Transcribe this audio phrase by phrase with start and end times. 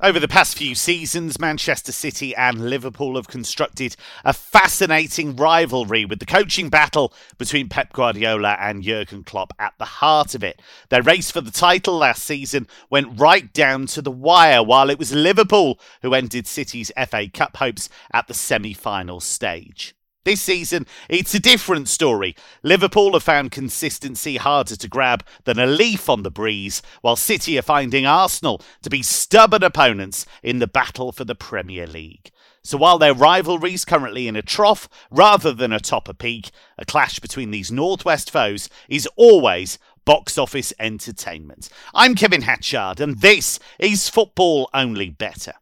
[0.00, 6.20] Over the past few seasons, Manchester City and Liverpool have constructed a fascinating rivalry with
[6.20, 10.62] the coaching battle between Pep Guardiola and Jurgen Klopp at the heart of it.
[10.90, 15.00] Their race for the title last season went right down to the wire, while it
[15.00, 19.96] was Liverpool who ended City's FA Cup hopes at the semi final stage.
[20.28, 22.36] This season, it's a different story.
[22.62, 27.58] Liverpool have found consistency harder to grab than a leaf on the breeze, while City
[27.58, 32.30] are finding Arsenal to be stubborn opponents in the battle for the Premier League.
[32.62, 37.20] So while their rivalry's currently in a trough rather than atop a peak, a clash
[37.20, 41.70] between these Northwest foes is always box office entertainment.
[41.94, 45.54] I'm Kevin Hatchard, and this is Football Only Bettor.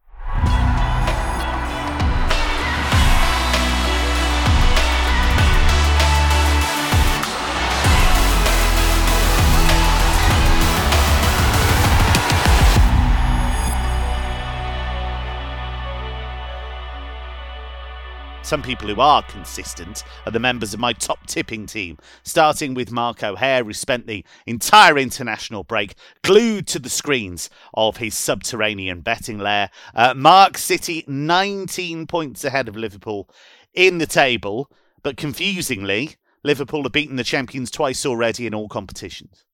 [18.46, 22.92] Some people who are consistent are the members of my top tipping team, starting with
[22.92, 29.00] Mark O'Haire, who spent the entire international break glued to the screens of his subterranean
[29.00, 29.68] betting lair.
[29.96, 33.28] Uh, Mark City 19 points ahead of Liverpool
[33.74, 34.70] in the table,
[35.02, 39.44] but confusingly, Liverpool have beaten the champions twice already in all competitions.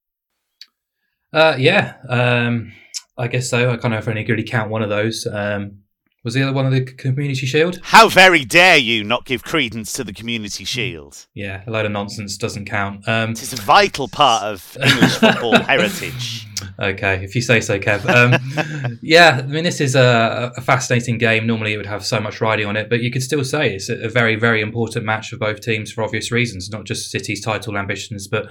[1.32, 2.74] Uh, yeah, um,
[3.16, 3.70] I guess so.
[3.70, 5.26] I kind of only really count one of those.
[5.26, 5.78] Um,
[6.24, 7.80] was the other one of the Community Shield?
[7.82, 11.26] How very dare you not give credence to the Community Shield?
[11.34, 13.06] Yeah, a load of nonsense doesn't count.
[13.08, 16.46] Um, it is a vital part of English football heritage.
[16.80, 18.04] Okay, if you say so, Kev.
[18.08, 21.46] Um, yeah, I mean, this is a, a, fascinating game.
[21.46, 23.88] Normally, it would have so much riding on it, but you could still say it's
[23.88, 26.70] a very, very important match for both teams for obvious reasons.
[26.70, 28.46] Not just City's title ambitions, but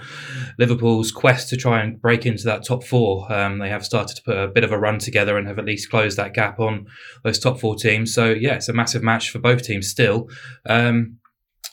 [0.60, 3.32] Liverpool's quest to try and break into that top four.
[3.32, 5.66] Um, they have started to put a bit of a run together and have at
[5.66, 6.88] least closed that gap on
[7.24, 8.14] those top four teams.
[8.14, 10.30] So, yeah, it's a massive match for both teams still.
[10.68, 11.18] Um,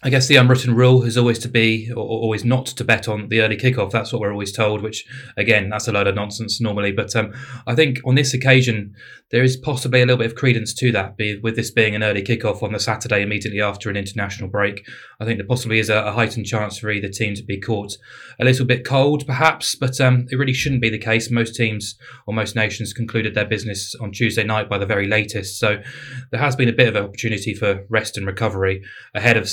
[0.04, 3.30] I guess the unwritten rule is always to be, or always not to bet on
[3.30, 3.90] the early kickoff.
[3.90, 5.04] That's what we're always told, which
[5.36, 6.92] again, that's a load of nonsense normally.
[6.92, 7.34] But um,
[7.66, 8.94] I think on this occasion,
[9.32, 12.22] there is possibly a little bit of credence to that, with this being an early
[12.22, 14.86] kickoff on the Saturday immediately after an international break.
[15.20, 17.96] I think there possibly is a, a heightened chance for either team to be caught
[18.40, 21.28] a little bit cold, perhaps, but um, it really shouldn't be the case.
[21.28, 21.98] Most teams
[22.28, 25.82] or most nations concluded their business on Tuesday night by the very latest, so
[26.30, 28.80] there has been a bit of an opportunity for rest and recovery
[29.12, 29.48] ahead of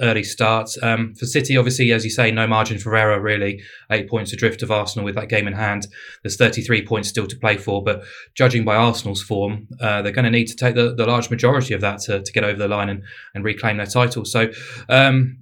[0.00, 0.70] Early start.
[0.82, 3.60] Um, for City, obviously, as you say, no margin for error, really.
[3.90, 5.86] Eight points adrift of Arsenal with that game in hand.
[6.22, 8.02] There's 33 points still to play for, but
[8.34, 11.74] judging by Arsenal's form, uh, they're going to need to take the, the large majority
[11.74, 13.02] of that to, to get over the line and,
[13.34, 14.24] and reclaim their title.
[14.24, 14.50] So,
[14.88, 15.38] um,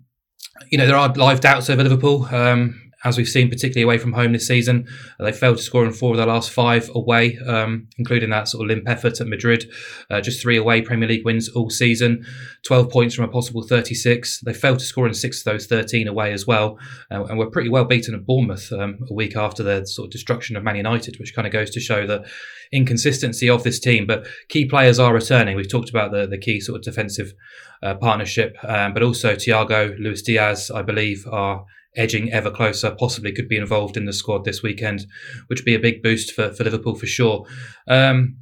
[0.70, 2.24] you know, there are live doubts over Liverpool.
[2.34, 4.86] Um, as we've seen, particularly away from home this season.
[5.20, 8.64] They failed to score in four of their last five away, um, including that sort
[8.64, 9.70] of limp effort at Madrid.
[10.10, 12.24] Uh, just three away Premier League wins all season,
[12.66, 14.40] 12 points from a possible 36.
[14.40, 16.78] They failed to score in six of those 13 away as well,
[17.10, 20.12] uh, and were pretty well beaten at Bournemouth um, a week after their sort of
[20.12, 22.26] destruction of Man United, which kind of goes to show the
[22.72, 24.06] inconsistency of this team.
[24.06, 25.56] But key players are returning.
[25.56, 27.32] We've talked about the, the key sort of defensive
[27.80, 31.64] uh, partnership, um, but also Thiago, Luis Diaz, I believe, are
[31.96, 35.06] edging ever closer, possibly could be involved in the squad this weekend,
[35.48, 37.46] which would be a big boost for, for Liverpool for sure.
[37.88, 38.36] Um,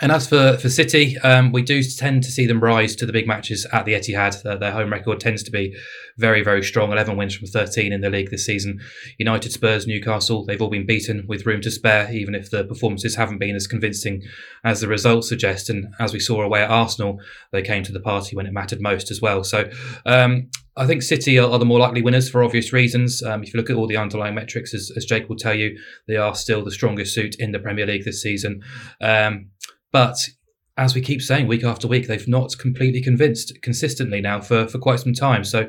[0.00, 3.12] and as for, for City, um, we do tend to see them rise to the
[3.12, 4.42] big matches at the Etihad.
[4.42, 5.74] Their, their, home record tends to be
[6.16, 8.78] very, very strong 11 wins from 13 in the league this season.
[9.18, 13.16] United, Spurs, Newcastle, they've all been beaten with room to spare, even if the performances
[13.16, 14.22] haven't been as convincing
[14.62, 15.68] as the results suggest.
[15.68, 17.18] And as we saw away at Arsenal,
[17.50, 19.42] they came to the party when it mattered most as well.
[19.42, 19.68] So
[20.06, 23.22] um, I think City are, the more likely winners for obvious reasons.
[23.22, 25.78] Um, if you look at all the underlying metrics, as, as, Jake will tell you,
[26.06, 28.62] they are still the strongest suit in the Premier League this season.
[29.00, 29.50] Um,
[29.92, 30.16] but
[30.78, 34.78] as we keep saying week after week, they've not completely convinced consistently now for, for
[34.78, 35.42] quite some time.
[35.42, 35.68] So,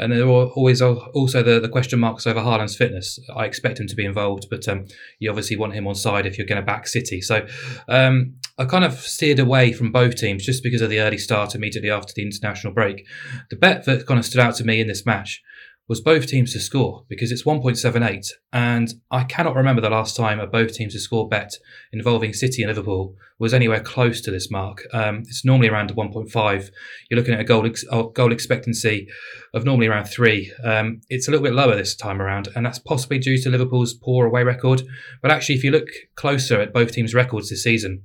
[0.00, 3.20] and there are always also the, the question marks over Haaland's fitness.
[3.36, 4.86] I expect him to be involved, but um,
[5.20, 7.20] you obviously want him on side if you're going to back City.
[7.20, 7.46] So,
[7.88, 11.54] um, I kind of steered away from both teams just because of the early start
[11.54, 13.06] immediately after the international break.
[13.50, 15.40] The bet that kind of stood out to me in this match
[15.88, 18.28] was both teams to score because it's 1.78.
[18.52, 21.54] And I cannot remember the last time a both teams to score bet
[21.92, 24.82] involving City and Liverpool was anywhere close to this mark.
[24.92, 26.70] Um, it's normally around 1.5.
[27.08, 29.08] You're looking at a goal, ex- goal expectancy
[29.54, 30.52] of normally around three.
[30.62, 33.94] Um, it's a little bit lower this time around, and that's possibly due to Liverpool's
[33.94, 34.82] poor away record.
[35.22, 38.02] But actually, if you look closer at both teams' records this season,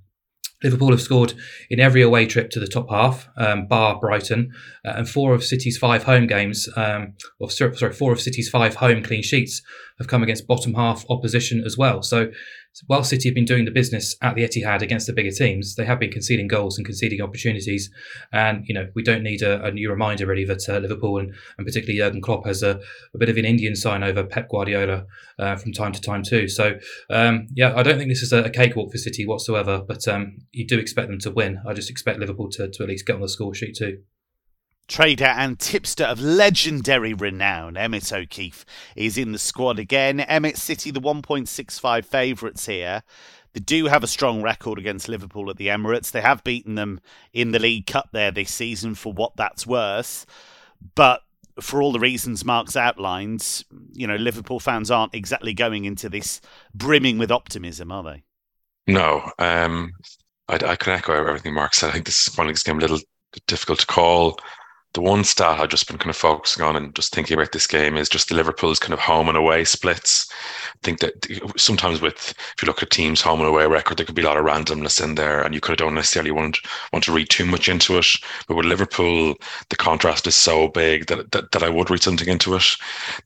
[0.63, 1.33] Liverpool have scored
[1.69, 4.51] in every away trip to the top half, um, bar Brighton,
[4.85, 8.75] uh, and four of City's five home games, um, or sorry, four of City's five
[8.75, 9.61] home clean sheets
[9.97, 12.01] have come against bottom half opposition as well.
[12.01, 12.31] So
[12.87, 15.85] while City have been doing the business at the Etihad against the bigger teams, they
[15.85, 17.91] have been conceding goals and conceding opportunities.
[18.31, 21.33] And, you know, we don't need a, a new reminder really that uh, Liverpool and,
[21.57, 22.79] and particularly Jurgen Klopp has a,
[23.13, 25.05] a, bit of an Indian sign over Pep Guardiola
[25.39, 26.47] uh, from time to time too.
[26.47, 26.79] So,
[27.09, 30.37] um, yeah, I don't think this is a, a cakewalk for City whatsoever, but um,
[30.51, 31.61] you do expect them to win.
[31.67, 33.99] I just expect Liverpool to, to at least get on the score sheet too.
[34.87, 38.65] Trader and tipster of legendary renown, Emmett O'Keefe,
[38.95, 40.19] is in the squad again.
[40.19, 43.03] Emmett City, the 1.65 favourites here.
[43.53, 46.11] They do have a strong record against Liverpool at the Emirates.
[46.11, 46.99] They have beaten them
[47.31, 50.25] in the League Cup there this season for what that's worth.
[50.95, 51.21] But
[51.61, 53.63] for all the reasons Mark's outlined,
[53.93, 56.41] you know, Liverpool fans aren't exactly going into this
[56.73, 58.23] brimming with optimism, are they?
[58.87, 59.31] No.
[59.39, 59.91] Um,
[60.49, 61.89] I, I can echo everything Mark said.
[61.89, 62.99] I think this is finding game a little
[63.47, 64.39] difficult to call
[64.93, 67.65] the one stat I've just been kind of focusing on and just thinking about this
[67.65, 70.31] game is just the Liverpool's kind of home and away splits.
[70.31, 71.25] I think that
[71.57, 74.25] sometimes with if you look at teams home and away record, there could be a
[74.25, 76.59] lot of randomness in there, and you of don't necessarily want
[76.91, 78.07] want to read too much into it.
[78.47, 79.35] But with Liverpool,
[79.69, 82.65] the contrast is so big that that, that I would read something into it.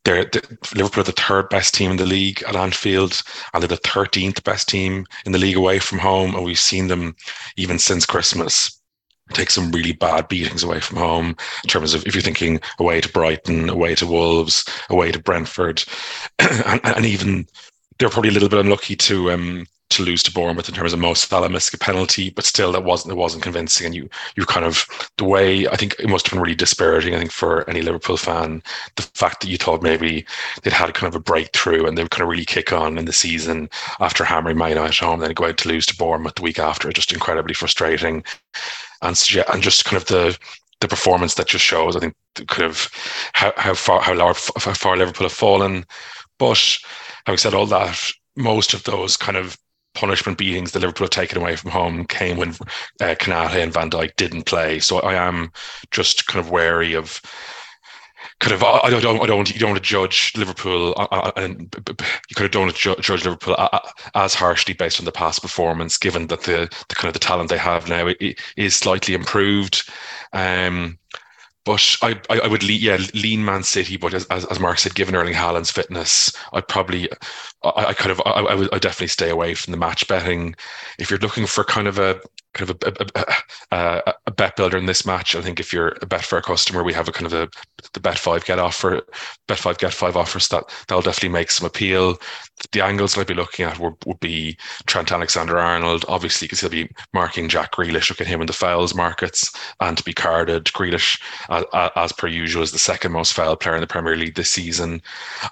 [0.05, 0.41] They're, they're,
[0.73, 3.21] Liverpool are the third best team in the league at Anfield,
[3.53, 6.87] and they're the thirteenth best team in the league away from home, and we've seen
[6.87, 7.15] them
[7.57, 8.76] even since Christmas
[9.33, 13.01] take some really bad beatings away from home in terms of if you're thinking away
[13.01, 15.83] to Brighton, away to Wolves, away to Brentford,
[16.39, 17.47] and, and, even
[17.99, 20.99] they're probably a little bit unlucky to um, to lose to Bournemouth in terms of
[20.99, 23.85] Mo Salah missed a penalty, but still that wasn't it wasn't convincing.
[23.85, 24.85] And you you kind of
[25.17, 27.15] the way I think it must have been really disparaging.
[27.15, 28.61] I think for any Liverpool fan,
[28.95, 30.25] the fact that you thought maybe
[30.63, 33.05] they'd had kind of a breakthrough and they would kind of really kick on in
[33.05, 33.69] the season
[33.99, 36.59] after hammering Man United at home, then go out to lose to Bournemouth the week
[36.59, 38.23] after, just incredibly frustrating
[39.01, 40.37] and yeah, and just kind of the
[40.79, 41.95] the performance that just shows.
[41.95, 42.15] I think
[42.47, 42.89] kind of
[43.33, 45.85] how how far how, large, how far Liverpool have fallen.
[46.39, 46.77] But
[47.25, 49.57] having said all that, most of those kind of
[49.95, 52.55] punishment beatings that Liverpool have taken away from home came when
[53.01, 54.79] uh, and Van Dijk didn't play.
[54.79, 55.51] So I am
[55.89, 57.19] just kind of wary of
[58.39, 61.73] kind of I don't I don't you don't want to judge Liverpool uh, uh, and
[62.29, 63.79] you kind of don't to judge Liverpool uh,
[64.13, 67.49] as harshly based on the past performance, given that the, the kind of the talent
[67.49, 68.11] they have now
[68.55, 69.89] is slightly improved.
[70.33, 70.99] Um,
[71.67, 73.97] but I, I would lean, yeah, lean Man City.
[73.97, 77.09] But as, as Mark said, given Erling Haaland's fitness, I'd probably,
[77.61, 80.55] I, I kind of, I, I would I definitely stay away from the match betting.
[80.97, 82.21] If you're looking for kind of a
[82.57, 83.05] kind of a,
[83.71, 85.35] a, a, a, bet builder in this match.
[85.35, 87.49] I think if you're a Betfair customer, we have a kind of a
[87.93, 89.01] the bet five get offer,
[89.47, 92.17] bet five get five offers that that'll definitely make some appeal.
[92.71, 96.69] The angles I'd be looking at would, would be Trent Alexander Arnold, obviously, because he'll
[96.69, 100.65] be marking Jack Grealish, look at him in the fouls markets, and to be carded.
[100.65, 101.21] Grealish,
[101.73, 104.51] as, as per usual, is the second most foul player in the Premier League this
[104.51, 105.01] season.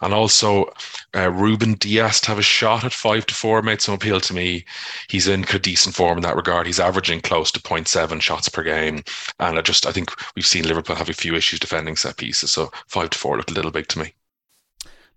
[0.01, 0.73] And also,
[1.15, 4.33] uh, Ruben Dias to have a shot at five to four made some appeal to
[4.33, 4.65] me.
[5.07, 6.67] He's in decent form in that regard.
[6.67, 9.03] He's averaging close to 0.7 shots per game.
[9.39, 12.51] And I just, I think we've seen Liverpool have a few issues defending set pieces.
[12.51, 14.13] So five to four looked a little big to me.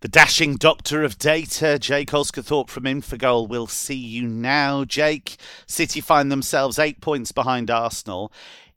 [0.01, 4.85] The dashing doctor of data, Jake Osgathorpe from Infogol, will see you now.
[4.85, 8.33] Jake, City find themselves eight points behind Arsenal.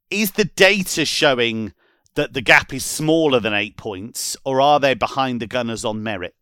[0.10, 1.74] Is the data showing
[2.16, 6.04] that the gap is smaller than eight points, or are they behind the Gunners on
[6.04, 6.36] merit?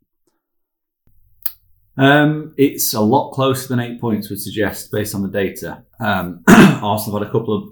[1.97, 5.83] Um, it's a lot closer than eight points would suggest based on the data.
[5.99, 7.69] Um, Arsenal have had a couple of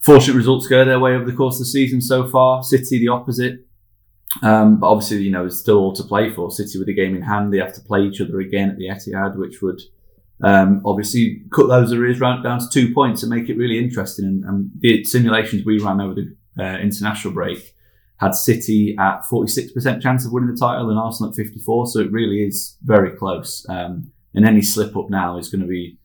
[0.00, 2.64] fortunate results go their way over the course of the season so far.
[2.64, 3.66] City the opposite.
[4.42, 6.50] Um, but obviously, you know, it's still all to play for.
[6.50, 8.88] City with a game in hand, they have to play each other again at the
[8.88, 9.80] Etihad, which would
[10.42, 14.24] um, obviously cut those arrears down to two points and make it really interesting.
[14.24, 17.74] And, and the simulations we ran over the uh, international break
[18.20, 21.86] had City at 46% chance of winning the title and Arsenal at 54.
[21.86, 23.64] So it really is very close.
[23.68, 25.98] Um, and any slip up now is going to be,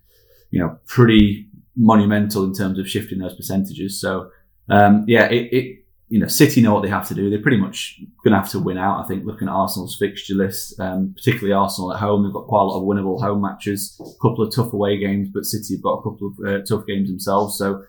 [0.50, 4.00] you know, pretty monumental in terms of shifting those percentages.
[4.00, 4.32] So,
[4.70, 7.30] um, yeah, it, it, you know, City know what they have to do.
[7.30, 9.04] They're pretty much going to have to win out.
[9.04, 12.62] I think looking at Arsenal's fixture list, um, particularly Arsenal at home, they've got quite
[12.62, 15.84] a lot of winnable home matches, a couple of tough away games, but City have
[15.84, 17.58] got a couple of uh, tough games themselves.
[17.58, 17.84] So,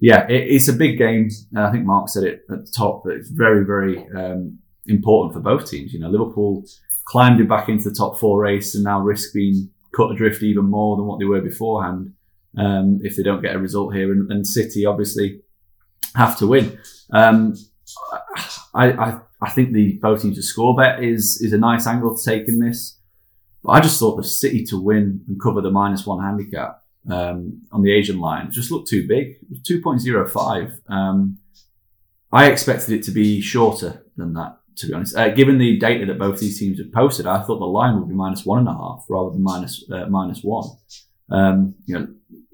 [0.00, 1.28] yeah, it, it's a big game.
[1.56, 5.40] I think Mark said it at the top, but it's very, very um, important for
[5.40, 5.92] both teams.
[5.92, 6.64] You know, Liverpool
[7.06, 10.96] climbed back into the top four race and now risk being cut adrift even more
[10.96, 12.12] than what they were beforehand
[12.56, 14.10] um, if they don't get a result here.
[14.10, 15.42] And, and City obviously
[16.14, 16.78] have to win.
[17.12, 17.54] Um,
[18.74, 22.16] I, I, I think the both teams to score bet is is a nice angle
[22.16, 22.98] to take in this.
[23.62, 27.62] But I just thought the City to win and cover the minus one handicap um,
[27.72, 29.38] on the Asian line just looked too big.
[29.42, 30.80] It was 2.05.
[30.88, 31.38] Um,
[32.32, 34.58] I expected it to be shorter than that.
[34.76, 35.16] to be honest.
[35.16, 38.08] Uh, given the data that both these teams have posted, I thought the line would
[38.08, 40.68] be minus one and a half rather than minus, uh, minus one.
[41.30, 42.08] Um, you know,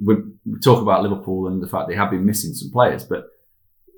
[0.05, 3.27] we, we, talk about Liverpool and the fact they have been missing some players, but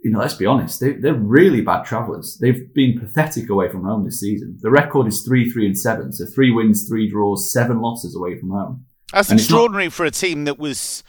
[0.04, 2.38] you know, let's be honest, they, they're really bad travellers.
[2.40, 4.56] They've been pathetic away from home this season.
[4.60, 8.38] The record is three, three, and seven, so three wins, three draws, seven losses away
[8.38, 8.86] from home.
[9.12, 11.02] That's and extraordinary not, for a team that was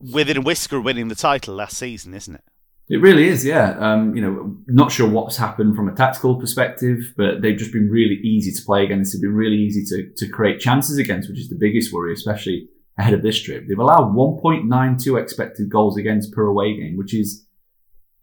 [0.00, 2.44] within a whisker winning the title last season, isn't it?
[2.88, 3.78] It really is, yeah.
[3.78, 7.88] Um, you know, not sure what's happened from a tactical perspective, but they've just been
[7.88, 9.12] really easy to play against.
[9.12, 12.68] They've been really easy to, to create chances against, which is the biggest worry, especially
[12.98, 13.64] ahead of this trip.
[13.66, 17.46] They've allowed 1.92 expected goals against per away game, which is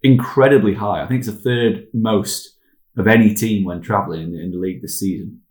[0.03, 1.01] incredibly high.
[1.01, 2.55] I think it's the third most
[2.97, 5.41] of any team when travelling in, in the league this season,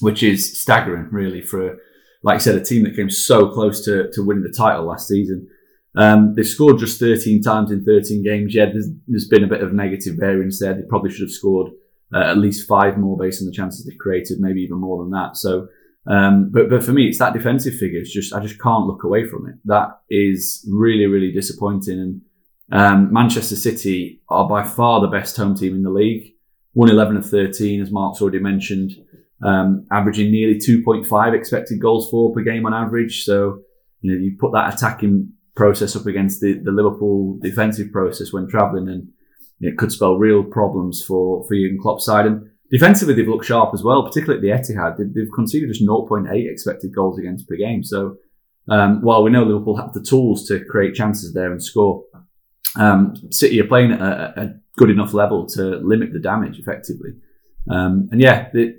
[0.00, 1.76] which is staggering, really, for,
[2.22, 5.08] like I said, a team that came so close to, to winning the title last
[5.08, 5.48] season.
[5.96, 8.54] Um, they've scored just 13 times in 13 games.
[8.54, 10.74] Yeah, there's, there's been a bit of negative variance there.
[10.74, 11.72] They probably should have scored
[12.14, 15.10] uh, at least five more based on the chances they created, maybe even more than
[15.10, 15.36] that.
[15.36, 15.68] So,
[16.06, 18.00] um, but but for me, it's that defensive figure.
[18.00, 19.56] It's just I just can't look away from it.
[19.64, 21.98] That is really really disappointing.
[21.98, 22.20] And
[22.72, 26.34] um, Manchester City are by far the best home team in the league.
[26.72, 28.92] One eleven of 13, as Mark's already mentioned,
[29.42, 33.24] um, averaging nearly 2.5 expected goals for per game on average.
[33.24, 33.60] So
[34.00, 38.48] you know you put that attacking process up against the, the Liverpool defensive process when
[38.48, 39.08] travelling, and
[39.60, 42.26] it could spell real problems for for Jurgen Klopp's side.
[42.26, 44.96] And defensively, they've looked sharp as well, particularly at the Etihad.
[44.96, 47.82] They've, they've conceded just 0.8 expected goals against per game.
[47.82, 48.16] So
[48.68, 52.04] um, while we know Liverpool have the tools to create chances there and score,
[52.76, 57.10] um, City are playing at a, a, good enough level to limit the damage effectively.
[57.68, 58.76] Um, and yeah, the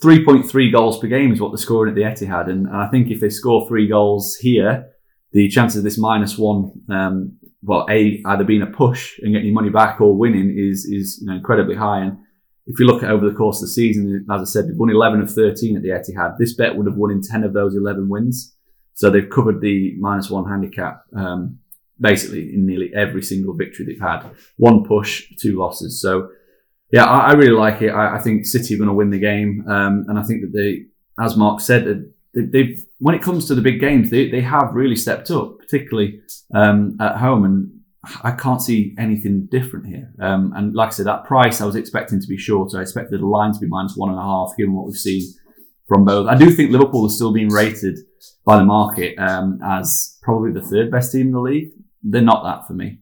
[0.00, 2.48] 3.3 goals per game is what they're scoring at the Etihad.
[2.48, 4.90] And I think if they score three goals here,
[5.32, 9.48] the chances of this minus one, um, well, a either being a push and getting
[9.48, 12.00] your money back or winning is is you know, incredibly high.
[12.00, 12.18] And
[12.66, 14.90] if you look at over the course of the season, as I said, they've won
[14.90, 16.38] 11 of 13 at the Etihad.
[16.38, 18.54] This bet would have won in 10 of those 11 wins.
[18.94, 21.58] So they've covered the minus one handicap um,
[22.00, 24.24] basically in nearly every single victory they've had.
[24.56, 26.00] One push, two losses.
[26.00, 26.28] So
[26.92, 27.88] yeah, I, I really like it.
[27.88, 30.52] I, I, think City are going to win the game, um, and I think that
[30.52, 30.84] they,
[31.22, 32.12] as Mark said, that
[32.52, 35.58] they, have when it comes to the big games, they, they have really stepped up,
[35.58, 36.20] particularly
[36.54, 37.44] um, at home.
[37.44, 37.80] And
[38.22, 40.12] I can't see anything different here.
[40.20, 42.78] Um, and like I said, that price I was expecting to be shorter.
[42.78, 45.22] I expected the line to be minus one and a half, given what we've seen
[45.88, 46.28] from both.
[46.28, 47.98] I do think Liverpool is still being rated
[48.44, 51.70] by the market um, as probably the third best team in the league.
[52.02, 52.98] They're not that for me.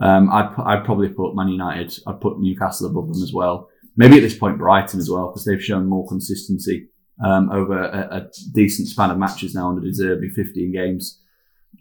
[0.00, 1.92] Um, I'd, I'd probably put Man United.
[2.06, 3.68] I'd put Newcastle above them as well.
[3.96, 6.88] Maybe at this point Brighton as well because they've shown more consistency
[7.24, 11.20] um, over a, a, decent span of matches now under De Zerbi 15 games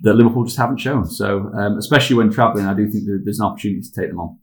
[0.01, 1.05] that Liverpool just haven't shown.
[1.05, 4.38] So, um, especially when travelling, I do think there's an opportunity to take them on.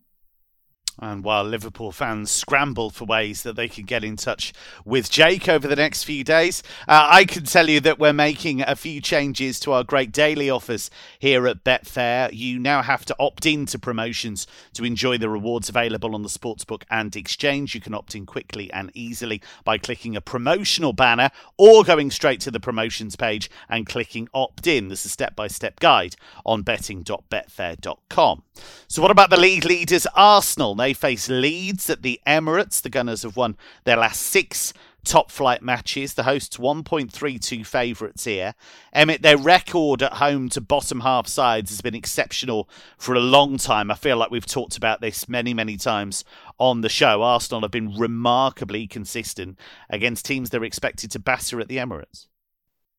[0.98, 5.48] And while Liverpool fans scramble for ways that they can get in touch with Jake
[5.48, 9.00] over the next few days, uh, I can tell you that we're making a few
[9.02, 12.30] changes to our great daily offers here at Betfair.
[12.32, 16.30] You now have to opt in to promotions to enjoy the rewards available on the
[16.30, 17.74] Sportsbook and Exchange.
[17.74, 22.40] You can opt in quickly and easily by clicking a promotional banner or going straight
[22.40, 24.88] to the promotions page and clicking opt in.
[24.88, 28.42] This is a step by step guide on betting.betfair.com.
[28.88, 30.74] So, what about the league leaders, Arsenal?
[30.86, 32.80] They face Leeds at the Emirates.
[32.80, 34.72] The Gunners have won their last six
[35.04, 36.14] top flight matches.
[36.14, 38.54] The hosts 1.32 favourites here.
[38.92, 43.56] Emmett, their record at home to bottom half sides has been exceptional for a long
[43.56, 43.90] time.
[43.90, 46.22] I feel like we've talked about this many, many times
[46.56, 47.20] on the show.
[47.20, 49.58] Arsenal have been remarkably consistent
[49.90, 52.28] against teams they're expected to batter at the Emirates.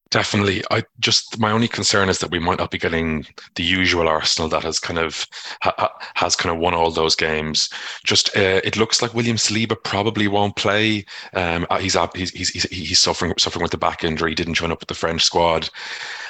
[0.09, 0.63] Definitely.
[0.71, 4.47] I just my only concern is that we might not be getting the usual Arsenal
[4.49, 5.25] that has kind of
[5.61, 7.69] ha, has kind of won all those games.
[8.05, 11.05] Just uh, it looks like William Saliba probably won't play.
[11.33, 14.31] Um, uh, he's, he's he's he's suffering suffering with the back injury.
[14.31, 15.69] He didn't join up with the French squad.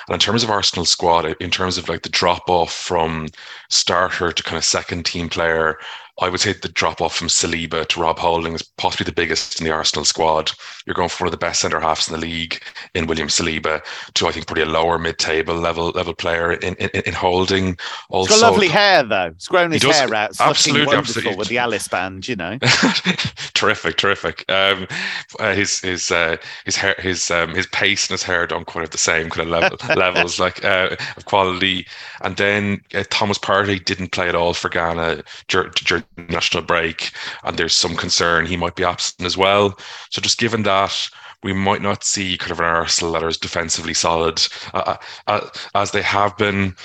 [0.07, 3.27] And in terms of Arsenal squad, in terms of like the drop off from
[3.69, 5.77] starter to kind of second team player,
[6.19, 9.59] I would say the drop off from Saliba to Rob Holding is possibly the biggest
[9.59, 10.51] in the Arsenal squad.
[10.85, 12.59] You're going from one of the best centre halves in the league
[12.95, 13.83] in William Saliba
[14.15, 17.77] to I think probably a lower mid table level level player in, in, in Holding.
[18.09, 19.31] Also, He's got lovely hair though.
[19.33, 20.31] He's grown his does, hair out.
[20.31, 22.57] It's absolutely, absolutely with the Alice band, you know.
[23.53, 24.43] terrific, terrific.
[24.49, 24.87] Um,
[25.39, 28.81] uh, his his uh, his hair, his um, his pace and his hair don't quite
[28.81, 31.85] have the same kind of level, levels like uh, of quality.
[32.21, 37.11] And then uh, Thomas Partey didn't play at all for Ghana during national break,
[37.43, 39.77] and there's some concern he might be absent as well.
[40.09, 41.09] So just given that,
[41.43, 44.41] we might not see kind of an Arsenal that is defensively solid
[44.73, 46.75] uh, uh, as they have been,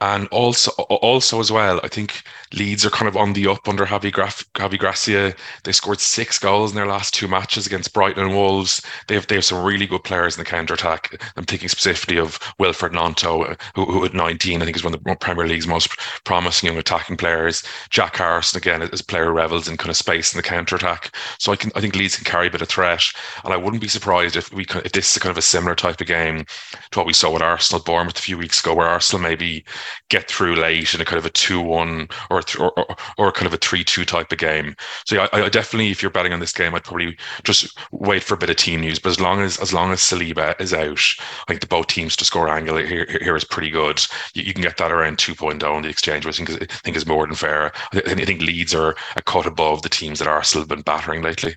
[0.00, 3.86] and also also as well, I think Leeds are kind of on the up under
[3.86, 5.34] Javi, Graf- Javi Gracia.
[5.64, 8.82] They scored six goals in their last two matches against Brighton and Wolves.
[9.08, 11.22] They have they have some really good players in the counter attack.
[11.36, 15.02] I'm thinking specifically of Wilfried Gnonto, who, who at 19 I think is one of
[15.02, 15.88] the Premier League's most
[16.24, 17.62] promising young attacking players.
[17.90, 21.16] Jack Harrison again is player revels in kind of space in the counter attack.
[21.38, 23.04] So I can I think Leeds can carry a bit of threat,
[23.44, 26.00] and I wouldn't be surprised if we if this is kind of a similar type
[26.00, 26.44] of game
[26.90, 29.64] to what we saw with Arsenal Bournemouth a few weeks ago, where Arsenal maybe
[30.10, 33.58] get through late in a kind of a two-one or, or, or kind of a
[33.58, 34.74] three-two type of game.
[35.06, 38.22] So yeah, I, I, definitely, if you're betting on this game, I'd probably just wait
[38.22, 38.98] for a bit of team news.
[38.98, 42.16] But as long as as long as Saliba is out, I think the both teams
[42.16, 44.00] to score angle here, here is pretty good.
[44.34, 46.96] You, you can get that around 2.0 on the exchange, which I think is, think
[46.96, 47.72] is more than fair.
[47.92, 51.22] I, I think Leeds are a cut above the teams that Arsenal have been battering
[51.22, 51.56] lately.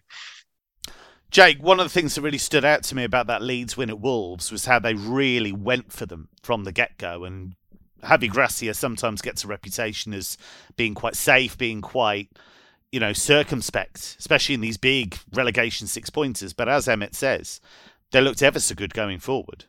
[1.29, 3.89] Jake, one of the things that really stood out to me about that Leeds win
[3.89, 7.25] at Wolves was how they really went for them from the get go.
[7.25, 7.55] And
[8.03, 10.37] Javi Gracia sometimes gets a reputation as
[10.77, 12.29] being quite safe, being quite,
[12.91, 16.53] you know, circumspect, especially in these big relegation six pointers.
[16.53, 17.59] But as Emmett says,
[18.11, 19.65] they looked ever so good going forward.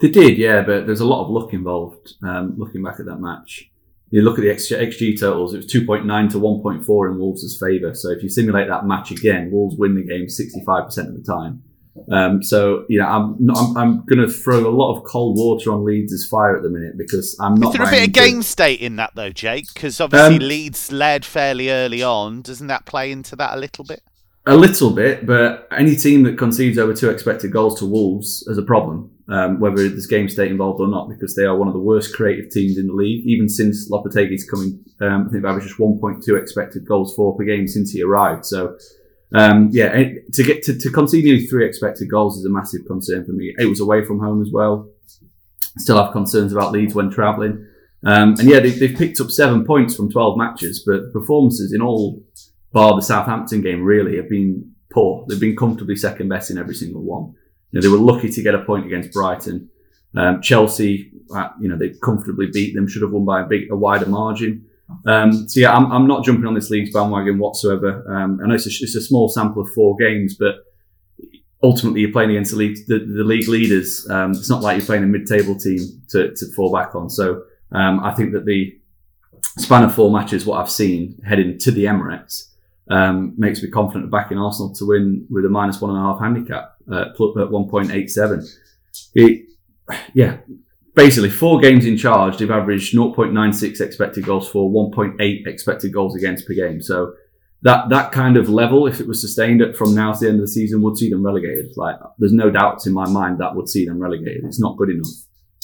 [0.00, 2.14] They did, yeah, but there's a lot of luck involved.
[2.22, 3.70] Um, looking back at that match,
[4.12, 7.94] you look at the XG totals, it was 2.9 to 1.4 in Wolves' favour.
[7.94, 11.62] So if you simulate that match again, Wolves win the game 65% of the time.
[12.10, 15.36] Um, so you know, I'm not, I'm, I'm going to throw a lot of cold
[15.36, 17.74] water on Leeds' fire at the minute because I'm not.
[17.74, 19.72] Is there a bit of game state in that though, Jake?
[19.72, 22.42] Because obviously um, Leeds led fairly early on.
[22.42, 24.02] Doesn't that play into that a little bit?
[24.46, 28.58] A little bit, but any team that concedes over two expected goals to Wolves is
[28.58, 31.72] a problem, um, whether there's game state involved or not, because they are one of
[31.72, 33.24] the worst creative teams in the league.
[33.24, 37.44] Even since Lopetegui's coming, um, I think they've averaged just 1.2 expected goals for per
[37.44, 38.44] game since he arrived.
[38.44, 38.76] So,
[39.34, 39.90] um, yeah,
[40.34, 43.54] to get to, to concede nearly three expected goals is a massive concern for me.
[43.58, 44.90] It was away from home as well.
[45.78, 47.66] Still have concerns about Leeds when travelling.
[48.04, 51.80] Um, and yeah, they, have picked up seven points from 12 matches, but performances in
[51.80, 52.22] all
[52.72, 55.24] bar the Southampton game, really have been poor.
[55.26, 57.34] They've been comfortably second best in every single one.
[57.72, 59.68] You know, they were lucky to get a point against Brighton.
[60.14, 62.86] Um, Chelsea, uh, you know, they comfortably beat them.
[62.86, 64.66] Should have won by a big, a wider margin.
[65.06, 68.04] Um, so yeah, I'm, I'm not jumping on this Leeds bandwagon whatsoever.
[68.14, 70.56] Um, I know it's a, it's a, small sample of four games, but
[71.62, 74.08] ultimately you're playing against the league, the, the league leaders.
[74.10, 75.80] Um, it's not like you're playing a mid-table team
[76.10, 77.08] to, to fall back on.
[77.08, 78.78] So um, I think that the
[79.58, 82.51] span of four matches, what I've seen heading to the Emirates,
[82.92, 86.02] um, makes me confident of backing Arsenal to win with a minus one and a
[86.02, 88.54] half handicap uh, at 1.87.
[89.14, 89.46] It,
[90.14, 90.36] yeah,
[90.94, 96.46] basically four games in charge, they've averaged 0.96 expected goals for, 1.8 expected goals against
[96.46, 96.82] per game.
[96.82, 97.14] So
[97.62, 100.42] that that kind of level, if it was sustained from now to the end of
[100.42, 101.72] the season, would see them relegated.
[101.76, 104.44] Like, there's no doubts in my mind that would see them relegated.
[104.44, 105.08] It's not good enough.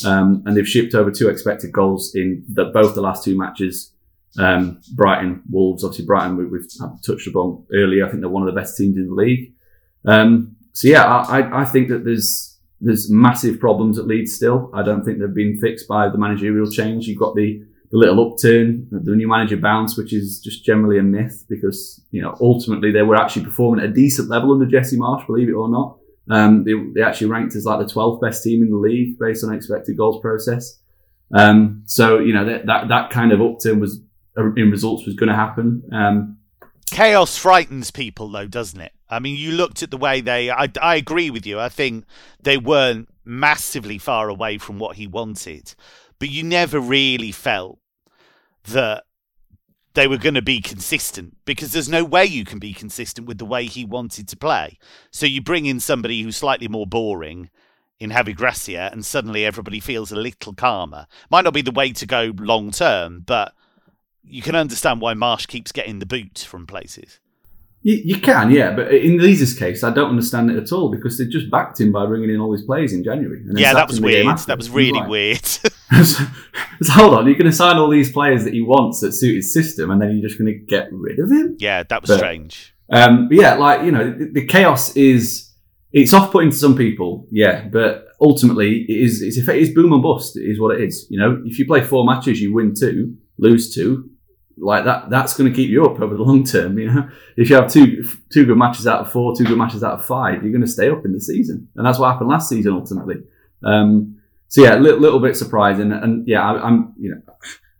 [0.06, 3.92] Um, and they've shipped over two expected goals in the, both the last two matches.
[4.36, 8.06] Um, Brighton, Wolves, obviously Brighton we, have touched upon earlier.
[8.06, 9.54] I think they're one of the best teams in the league.
[10.04, 14.70] Um, so yeah, I, I think that there's there's massive problems at Leeds still.
[14.72, 17.06] I don't think they've been fixed by the managerial change.
[17.06, 21.02] You've got the the little upturn, the new manager bounce, which is just generally a
[21.02, 24.98] myth because you know ultimately they were actually performing at a decent level under Jesse
[24.98, 25.98] Marsch, believe it or not.
[26.30, 29.42] Um, they, they actually ranked as like the 12th best team in the league based
[29.42, 30.78] on expected goals process.
[31.32, 34.00] Um, so you know that, that that kind of upturn was
[34.38, 35.82] in results was going to happen.
[35.92, 36.38] Um,
[36.90, 38.92] Chaos frightens people, though, doesn't it?
[39.10, 40.50] I mean, you looked at the way they.
[40.50, 41.58] I, I agree with you.
[41.60, 42.04] I think
[42.42, 45.74] they weren't massively far away from what he wanted,
[46.18, 47.78] but you never really felt
[48.64, 49.04] that
[49.94, 53.38] they were going to be consistent because there's no way you can be consistent with
[53.38, 54.78] the way he wanted to play.
[55.10, 57.50] So you bring in somebody who's slightly more boring
[57.98, 61.06] in Javi Gracia, and suddenly everybody feels a little calmer.
[61.30, 63.54] Might not be the way to go long term, but
[64.28, 67.20] you can understand why Marsch keeps getting the boot from places.
[67.82, 71.16] You, you, can, yeah, but in Leeds' case, I don't understand it at all because
[71.16, 73.40] they just backed him by bringing in all these players in January.
[73.52, 74.26] yeah, that was weird.
[74.46, 75.44] That was really like, weird.
[76.02, 76.24] so,
[76.88, 79.52] hold on, you're going to sign all these players that he wants that suit his
[79.52, 81.56] system, and then you're just going to get rid of him?
[81.60, 82.74] Yeah, that was but, strange.
[82.90, 85.52] Um, yeah, like you know, the, the chaos is
[85.92, 90.02] it's off-putting to some people, yeah, but ultimately it is it's, it is boom and
[90.02, 90.36] bust.
[90.36, 91.06] is what it is.
[91.10, 94.10] You know, if you play four matches, you win two, lose two,
[94.60, 97.50] like that that's going to keep you up over the long term you know if
[97.50, 100.42] you have two two good matches out of four two good matches out of five
[100.42, 103.16] you're going to stay up in the season and that's what happened last season ultimately
[103.64, 104.16] um,
[104.48, 107.34] so yeah a little, little, bit surprising and yeah I, am you know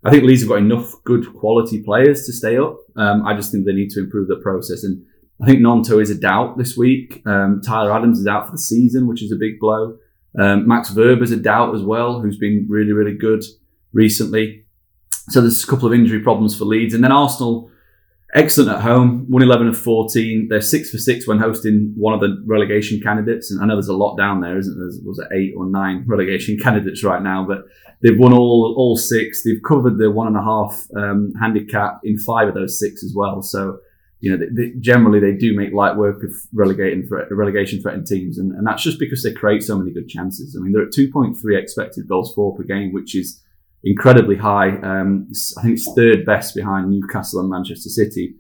[0.05, 3.53] I think Leeds have got enough good quality players to stay up um, I just
[3.53, 5.05] think they need to improve the process and
[5.41, 7.23] I think Gnonto is a doubt this week.
[7.25, 9.97] Um, Tyler Adams is out for the season, which is a big blow.
[10.39, 13.45] Um, Max Wöber's a doubt as well, who's been really, really good
[13.93, 14.65] recently.
[15.29, 16.95] So there's a couple of injury problems for Leeds.
[16.95, 17.71] And then Arsenal,
[18.35, 20.49] excellent at home, 1 11 of 14.
[20.49, 23.51] They're 6 for 6 when hosting one of the relegation candidates.
[23.51, 24.87] And I know there's a lot down there, isn't there?
[25.05, 27.45] Was it eight or nine relegation candidates right now?
[27.47, 27.65] But
[28.03, 29.43] they've won all all six.
[29.43, 33.13] They've covered the one and a half um, handicap in five of those six as
[33.15, 33.43] well.
[33.43, 33.81] So
[34.21, 38.07] you know, they, they, generally they do make light work of relegating threat, relegation threatened
[38.07, 40.57] teams, and, and that's just because they create so many good chances.
[40.57, 43.41] I mean, they're at 2.3 expected goals for per game, which is
[43.85, 44.71] incredibly high.
[44.79, 48.35] Um, I think it's third best behind Newcastle and Manchester City,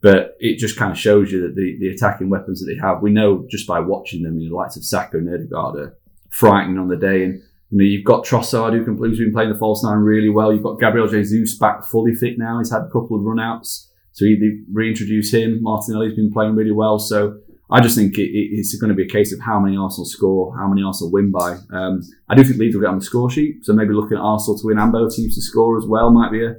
[0.00, 3.02] but it just kind of shows you that the, the attacking weapons that they have,
[3.02, 5.98] we know just by watching them, you know, the likes of Saka and Ødegaard are
[6.30, 9.52] frightening on the day, and you know, you've got Trossard who can, who's been playing
[9.52, 10.52] the false nine really well.
[10.52, 12.58] You've got Gabriel Jesus back fully fit now.
[12.58, 13.88] He's had a couple of runouts.
[14.12, 15.62] So they reintroduce him.
[15.62, 16.98] Martinelli's been playing really well.
[16.98, 17.38] So
[17.70, 20.56] I just think it, it's going to be a case of how many Arsenal score,
[20.56, 21.56] how many Arsenal win by.
[21.72, 23.64] Um, I do think Leeds will get on the score sheet.
[23.64, 26.30] So maybe looking at Arsenal to win and both teams to score as well might
[26.30, 26.54] be a,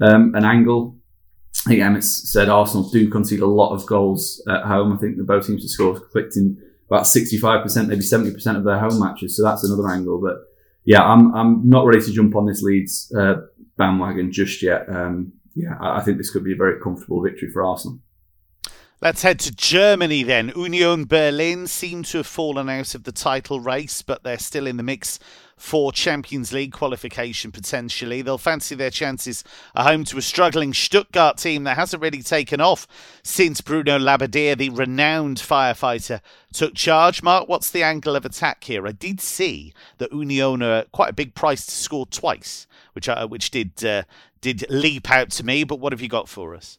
[0.00, 0.96] um, an angle.
[1.66, 4.92] I think Emmett's said Arsenal do concede a lot of goals at home.
[4.92, 8.78] I think the both teams to score clicked in about 65%, maybe 70% of their
[8.78, 9.36] home matches.
[9.36, 10.20] So that's another angle.
[10.20, 10.36] But
[10.84, 13.34] yeah, I'm, I'm not ready to jump on this Leeds uh,
[13.76, 14.88] bandwagon just yet.
[14.88, 17.98] Um, yeah, I think this could be a very comfortable victory for Arsenal.
[19.02, 20.52] Let's head to Germany then.
[20.54, 24.76] Union Berlin seem to have fallen out of the title race, but they're still in
[24.76, 25.18] the mix
[25.56, 28.22] for Champions League qualification potentially.
[28.22, 29.42] They'll fancy their chances
[29.74, 32.86] at home to a struggling Stuttgart team that hasn't really taken off
[33.24, 36.20] since Bruno Labbadia, the renowned firefighter,
[36.52, 37.24] took charge.
[37.24, 38.86] Mark, what's the angle of attack here?
[38.86, 43.26] I did see that Union are quite a big price to score twice, which uh,
[43.26, 44.04] which did uh,
[44.40, 45.64] did leap out to me.
[45.64, 46.78] But what have you got for us?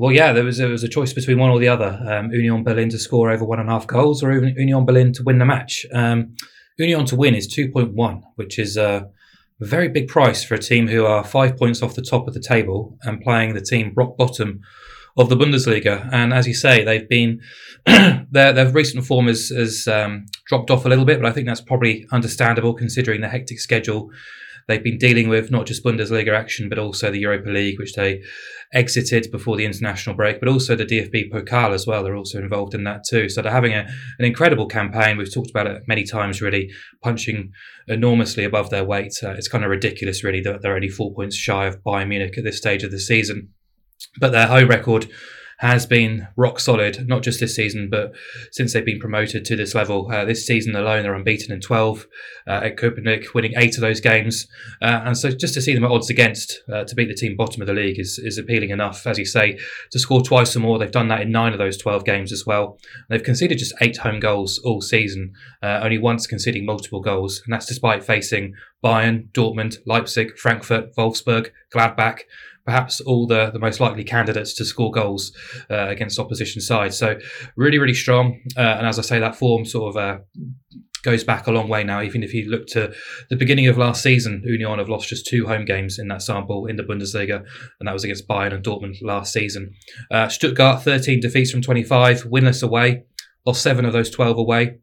[0.00, 2.02] Well, yeah, there was there was a choice between one or the other.
[2.08, 5.22] Um, Union Berlin to score over one and a half goals, or Union Berlin to
[5.22, 5.84] win the match.
[5.92, 6.36] Um,
[6.78, 9.10] Union to win is two point one, which is a
[9.60, 12.40] very big price for a team who are five points off the top of the
[12.40, 14.62] table and playing the team rock bottom
[15.18, 16.08] of the Bundesliga.
[16.10, 17.42] And as you say, they've been
[17.84, 21.46] their their recent form has, has um, dropped off a little bit, but I think
[21.46, 24.10] that's probably understandable considering the hectic schedule
[24.70, 28.22] they've been dealing with not just Bundesliga action, but also the Europa League, which they
[28.72, 32.04] exited before the international break, but also the DFB Pokal as well.
[32.04, 33.28] They're also involved in that too.
[33.28, 35.16] So they're having a, an incredible campaign.
[35.16, 36.70] We've talked about it many times, really,
[37.02, 37.52] punching
[37.88, 39.14] enormously above their weight.
[39.22, 42.38] Uh, it's kind of ridiculous, really, that they're only four points shy of Bayern Munich
[42.38, 43.48] at this stage of the season.
[44.20, 45.08] But their home record
[45.60, 48.12] has been rock solid, not just this season, but
[48.50, 50.10] since they've been promoted to this level.
[50.10, 52.06] Uh, this season alone, they're unbeaten in 12
[52.46, 54.46] uh, at Köpenick, winning eight of those games.
[54.80, 57.36] Uh, and so just to see them at odds against uh, to beat the team
[57.36, 59.58] bottom of the league is, is appealing enough, as you say,
[59.90, 60.78] to score twice or more.
[60.78, 62.78] They've done that in nine of those 12 games as well.
[63.10, 67.42] They've conceded just eight home goals all season, uh, only once conceding multiple goals.
[67.44, 72.20] And that's despite facing Bayern, Dortmund, Leipzig, Frankfurt, Wolfsburg, Gladbach
[72.64, 75.32] perhaps all the, the most likely candidates to score goals
[75.70, 76.98] uh, against opposition sides.
[76.98, 77.18] So
[77.56, 78.40] really, really strong.
[78.56, 80.18] Uh, and as I say, that form sort of uh,
[81.02, 82.02] goes back a long way now.
[82.02, 82.92] Even if you look to
[83.28, 86.66] the beginning of last season, Union have lost just two home games in that sample
[86.66, 87.44] in the Bundesliga,
[87.78, 89.72] and that was against Bayern and Dortmund last season.
[90.10, 93.04] Uh, Stuttgart, 13 defeats from 25, winless away,
[93.46, 94.78] lost seven of those 12 away.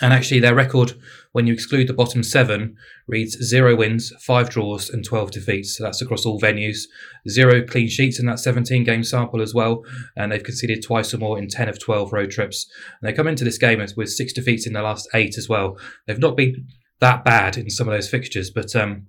[0.00, 0.94] And actually, their record,
[1.32, 5.76] when you exclude the bottom seven, reads zero wins, five draws, and 12 defeats.
[5.76, 6.82] So that's across all venues.
[7.28, 9.82] Zero clean sheets in that 17 game sample as well.
[10.16, 12.66] And they've conceded twice or more in 10 of 12 road trips.
[13.00, 15.78] And they come into this game with six defeats in the last eight as well.
[16.06, 16.66] They've not been
[17.00, 19.06] that bad in some of those fixtures, but um,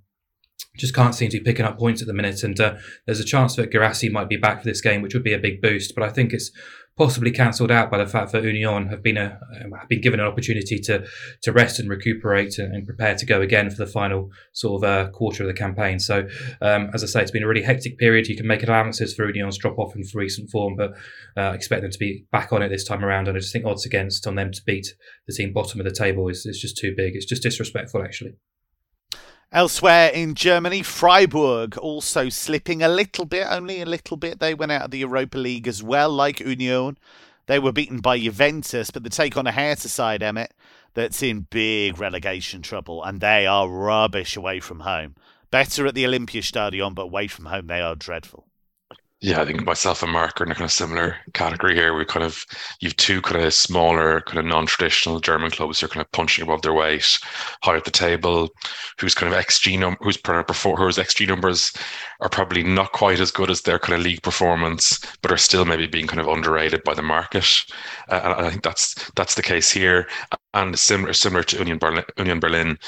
[0.76, 2.42] just can't seem to be picking up points at the minute.
[2.42, 5.24] And uh, there's a chance that Guirassy might be back for this game, which would
[5.24, 5.94] be a big boost.
[5.94, 6.50] But I think it's
[6.96, 9.38] possibly cancelled out by the fact that Union have been a
[9.78, 11.06] have been given an opportunity to
[11.42, 14.88] to rest and recuperate and, and prepare to go again for the final sort of
[14.88, 15.98] uh, quarter of the campaign.
[15.98, 16.28] So,
[16.60, 18.28] um, as I say, it's been a really hectic period.
[18.28, 20.92] You can make allowances for Union's drop off in recent form, but
[21.36, 23.28] uh, expect them to be back on it this time around.
[23.28, 24.86] And I just think odds against on them to beat
[25.26, 27.14] the team bottom of the table is, is just too big.
[27.14, 28.34] It's just disrespectful, actually.
[29.54, 34.40] Elsewhere in Germany, Freiburg also slipping a little bit, only a little bit.
[34.40, 36.96] They went out of the Europa League as well, like Union.
[37.46, 40.54] They were beaten by Juventus, but they take on a Hertha side, Emmett,
[40.94, 45.16] that's in big relegation trouble, and they are rubbish away from home.
[45.50, 48.46] Better at the Olympiastadion, but away from home they are dreadful.
[49.24, 51.94] Yeah, I think myself and Mark are in a kind of similar category here.
[51.96, 52.44] We kind of
[52.80, 56.42] you've two kind of smaller, kind of non-traditional German clubs who are kind of punching
[56.42, 57.18] above their weight,
[57.62, 58.48] high at the table,
[58.98, 61.72] whose kind of XG num whose before whose XG numbers
[62.20, 65.64] are probably not quite as good as their kind of league performance, but are still
[65.64, 67.46] maybe being kind of underrated by the market.
[68.08, 70.08] Uh, and I think that's that's the case here
[70.54, 72.78] and similar similar to Union Berlin, Union Berlin,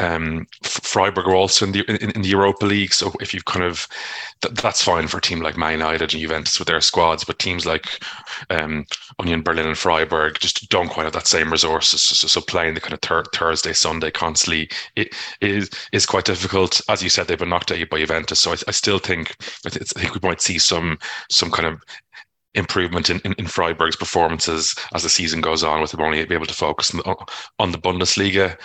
[0.00, 2.92] um, Freiburg are also in the in, in, the Europa League.
[2.92, 3.86] So if you've kind of
[4.40, 7.38] th- that's fine for a team like Man United and Juventus with their squads, but
[7.38, 8.02] teams like
[8.50, 8.86] um,
[9.20, 12.02] Union Berlin and Freiburg just don't quite have that same resources.
[12.02, 16.80] So, so playing the kind of Thursday Sunday constantly it is is quite difficult.
[16.88, 18.40] As you said, they've been knocked out by Juventus.
[18.40, 20.98] So I, I still think I think we might see some
[21.30, 21.80] some kind of
[22.54, 26.34] improvement in, in, in, Freiburg's performances as the season goes on, with them only be
[26.34, 27.26] able to focus on the,
[27.58, 28.56] on the Bundesliga.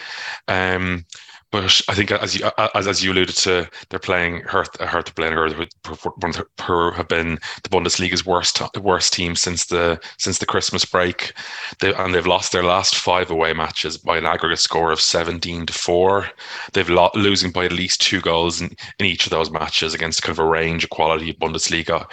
[0.48, 1.06] Um,
[1.50, 5.32] but I think, as you as, as you alluded to, they're playing Hertha, Hertha Berlin,
[5.32, 11.34] who have been the Bundesliga's worst worst team since the since the Christmas break.
[11.80, 15.66] They, and they've lost their last five away matches by an aggregate score of seventeen
[15.68, 16.30] to four.
[16.74, 20.24] They've lo- losing by at least two goals in, in each of those matches against
[20.24, 22.12] kind of a range of quality Bundesliga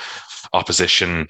[0.54, 1.28] opposition.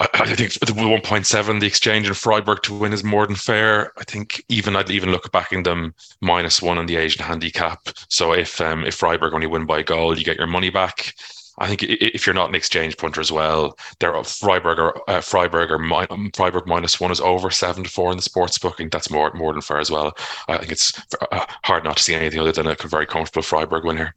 [0.00, 3.92] I, I think the 1.7, the exchange in Freiburg to win is more than fair.
[3.98, 7.88] I think even I'd even look backing them minus one on the Asian handicap.
[8.08, 11.14] So if um, if Freiburg only win by a goal, you get your money back.
[11.58, 15.70] I think if you're not an exchange punter as well, there Freiburg or uh, Freiburg
[15.70, 18.72] or mi- um, Freiburg minus one is over seven to four in the sports book.
[18.74, 18.90] booking.
[18.90, 20.12] That's more more than fair as well.
[20.48, 20.92] I think it's
[21.32, 24.14] uh, hard not to see anything other than a very comfortable Freiburg win here.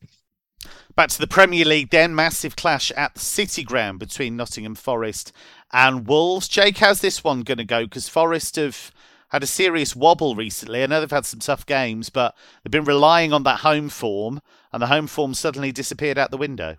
[0.99, 2.13] Back to the Premier League then.
[2.13, 5.31] Massive clash at the City Ground between Nottingham Forest
[5.71, 6.49] and Wolves.
[6.49, 7.85] Jake, how's this one going to go?
[7.85, 8.91] Because Forest have
[9.29, 10.83] had a serious wobble recently.
[10.83, 14.41] I know they've had some tough games, but they've been relying on that home form,
[14.73, 16.75] and the home form suddenly disappeared out the window.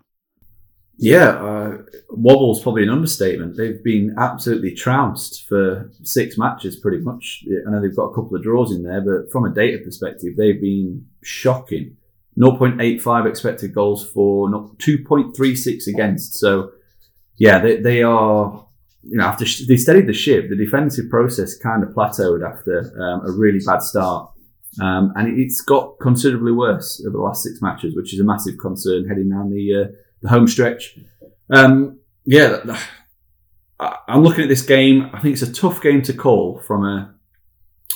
[0.97, 1.77] Yeah, uh,
[2.11, 3.57] wobble's probably an understatement.
[3.57, 7.43] They've been absolutely trounced for six matches, pretty much.
[7.67, 10.35] I know they've got a couple of draws in there, but from a data perspective,
[10.37, 11.97] they've been shocking.
[12.39, 16.35] 0.85 expected goals for, not 2.36 against.
[16.35, 16.71] So,
[17.37, 18.65] yeah, they, they are,
[19.03, 23.25] you know, after they steadied the ship, the defensive process kind of plateaued after um,
[23.27, 24.31] a really bad start.
[24.81, 28.57] Um, and it's got considerably worse over the last six matches, which is a massive
[28.57, 29.91] concern heading down the, uh,
[30.21, 30.97] the home stretch.
[31.49, 32.59] Um, yeah,
[34.07, 35.09] I'm looking at this game.
[35.11, 37.13] I think it's a tough game to call from a,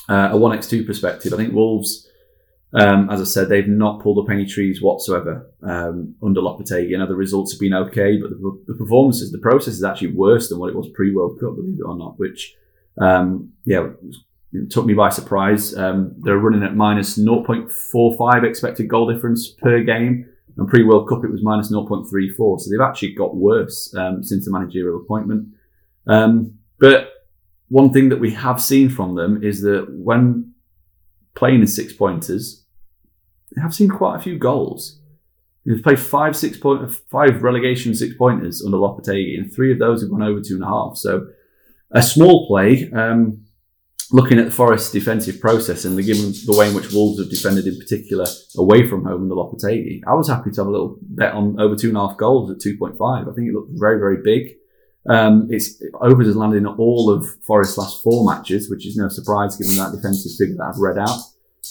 [0.10, 1.34] uh, a 1x2 perspective.
[1.34, 2.10] I think Wolves
[2.78, 6.90] um, as I said, they've not pulled up any trees whatsoever um, under Lopetegui.
[6.90, 10.12] You know, the results have been okay, but the, the, performances, the process is actually
[10.12, 12.54] worse than what it was pre World Cup, believe it or not, which,
[13.00, 13.88] um, yeah,
[14.70, 15.74] took me by surprise.
[15.78, 20.28] Um, they're running at minus 0.45 expected goal difference per game.
[20.58, 22.60] And pre World Cup, it was minus 0.34.
[22.60, 25.48] So they've actually got worse um, since the managerial appointment.
[26.08, 27.10] Um, but
[27.70, 30.54] one thing that we have seen from them is that when
[31.36, 32.64] playing in six pointers,
[33.62, 34.99] have seen quite a few goals.
[35.65, 40.01] We've played five six point five relegation six pointers under Lopetegui, and three of those
[40.01, 40.97] have gone over two and a half.
[40.97, 41.27] So
[41.91, 42.91] a small play.
[42.91, 43.41] Um,
[44.12, 47.29] looking at the Forest defensive process and the given the way in which Wolves have
[47.29, 50.99] defended in particular away from home under Lopetegui, I was happy to have a little
[51.01, 53.27] bet on over two and a half goals at two point five.
[53.27, 54.55] I think it looked very very big.
[55.10, 59.10] Um, it's overs has landed in all of Forest's last four matches, which is no
[59.10, 61.19] surprise given that defensive figure that I've read out.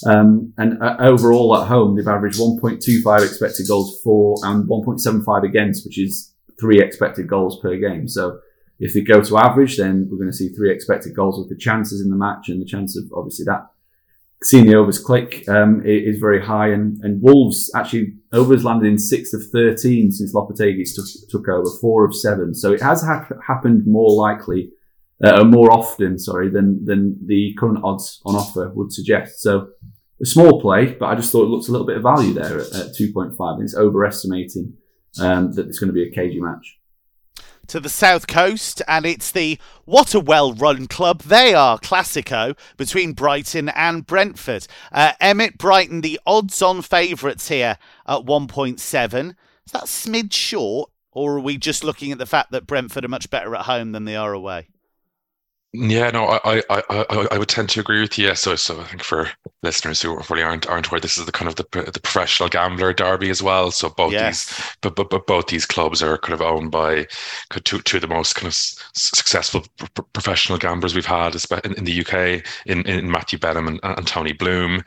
[0.05, 5.85] Um, and uh, overall at home, they've averaged 1.25 expected goals for and 1.75 against,
[5.85, 8.07] which is three expected goals per game.
[8.07, 8.39] So
[8.79, 11.57] if they go to average, then we're going to see three expected goals with the
[11.57, 13.67] chances in the match and the chance of obviously that
[14.43, 16.69] seeing the overs click um, is very high.
[16.69, 21.69] And, and Wolves actually overs landed in six of 13 since Lopetegui took, took over,
[21.81, 22.53] four of seven.
[22.53, 24.71] So it has ha- happened more likely,
[25.23, 29.41] uh, more often, sorry, than, than the current odds on offer would suggest.
[29.41, 29.69] So
[30.21, 32.59] a small play, but I just thought it looks a little bit of value there
[32.59, 33.61] at, at 2.5.
[33.61, 34.73] it's overestimating
[35.19, 36.77] um, that it's going to be a cagey match.
[37.69, 42.55] To the south coast, and it's the what a well run club they are, Classico,
[42.77, 44.67] between Brighton and Brentford.
[44.91, 49.29] Uh, Emmett Brighton, the odds on favourites here at 1.7.
[49.65, 53.09] Is that smidge short, or are we just looking at the fact that Brentford are
[53.09, 54.67] much better at home than they are away?
[55.77, 58.33] Yeah, no, I, I, I, I would tend to agree with you.
[58.35, 59.29] So, so I think for
[59.61, 62.93] listeners who probably aren't aren't aware, this is the kind of the, the professional gambler
[62.93, 63.71] derby as well.
[63.71, 64.45] So both yes.
[64.45, 67.07] these, but, but but both these clubs are kind of owned by
[67.63, 69.65] two two of the most kind of successful
[70.13, 71.35] professional gamblers we've had
[71.65, 74.83] in, in the UK in, in Matthew Benham and, and Tony Bloom.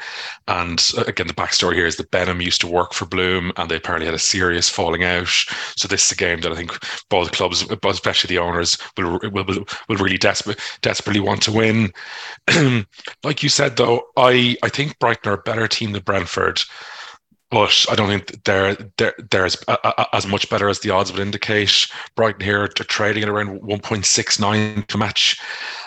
[0.46, 3.70] And uh, again, the backstory here is that Benham used to work for Bloom, and
[3.70, 5.28] they apparently had a serious falling out.
[5.76, 6.72] So this is a game that I think
[7.10, 11.92] both clubs, especially the owners, will will will, will really desperate desperately want to win.
[13.24, 16.60] like you said, though, I, I think Brighton are a better team than Brentford,
[17.50, 19.56] but I don't think they're they're, they're as,
[20.12, 21.86] as much better as the odds would indicate.
[22.14, 25.40] Brighton here are trading at around 1.69 to match.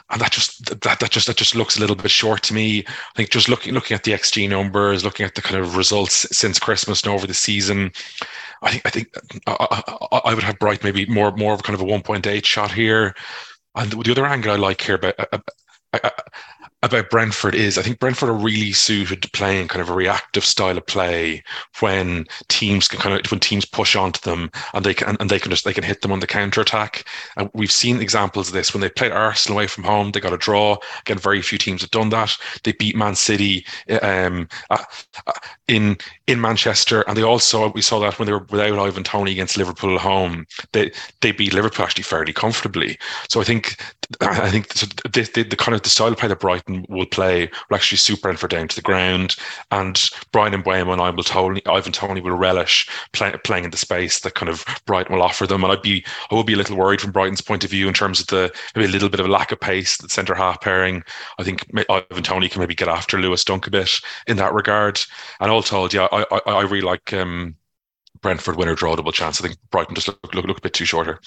[0.10, 2.80] And that just that, that just that just looks a little bit short to me.
[2.80, 6.28] I think just looking looking at the XG numbers, looking at the kind of results
[6.36, 7.92] since Christmas and over the season,
[8.62, 9.16] I think I think
[9.48, 12.72] I, I, I would have Bright maybe more more of kind of a 1.8 shot
[12.72, 13.16] here.
[13.76, 15.38] And the other angle I like here about, uh,
[15.94, 16.10] uh, uh,
[16.84, 20.44] about Brentford is I think Brentford are really suited to playing kind of a reactive
[20.44, 21.44] style of play
[21.80, 25.40] when teams can kind of when teams push onto them and they can and they
[25.40, 27.06] can just they can hit them on the counter attack.
[27.38, 30.12] And we've seen examples of this when they played Arsenal away from home.
[30.12, 30.78] They got a draw.
[31.02, 32.36] Again, very few teams have done that.
[32.64, 33.66] They beat Man City
[34.02, 34.48] um,
[35.68, 39.32] in in Manchester, and they also we saw that when they were without Ivan Toney
[39.32, 40.48] against Liverpool at home.
[40.72, 40.92] They
[41.22, 42.98] they beat Liverpool actually fairly comfortably.
[43.30, 43.78] So I think
[44.20, 47.50] I think the, the, the kind of the style of play that Brighton will play
[47.70, 49.36] will actually suit Brentford down to the ground.
[49.72, 53.78] And Bryan Mbeumo and I will Toney, Ivan Toney will relish play, playing in the
[53.78, 55.64] space that kind of Brighton will offer them.
[55.64, 57.94] And I'd be I would be a little worried from Brighton's point of view in
[57.94, 60.62] terms of the maybe a little bit of a lack of pace the centre half
[60.62, 61.04] pairing.
[61.40, 65.00] I think Ivan Toney can maybe get after Lewis Dunk a bit in that regard.
[65.40, 67.56] And all told, yeah, I I, I really like um,
[68.22, 69.40] Brentford winner draw double chance.
[69.40, 71.20] I think Brighton just look, look, look a bit too shorter.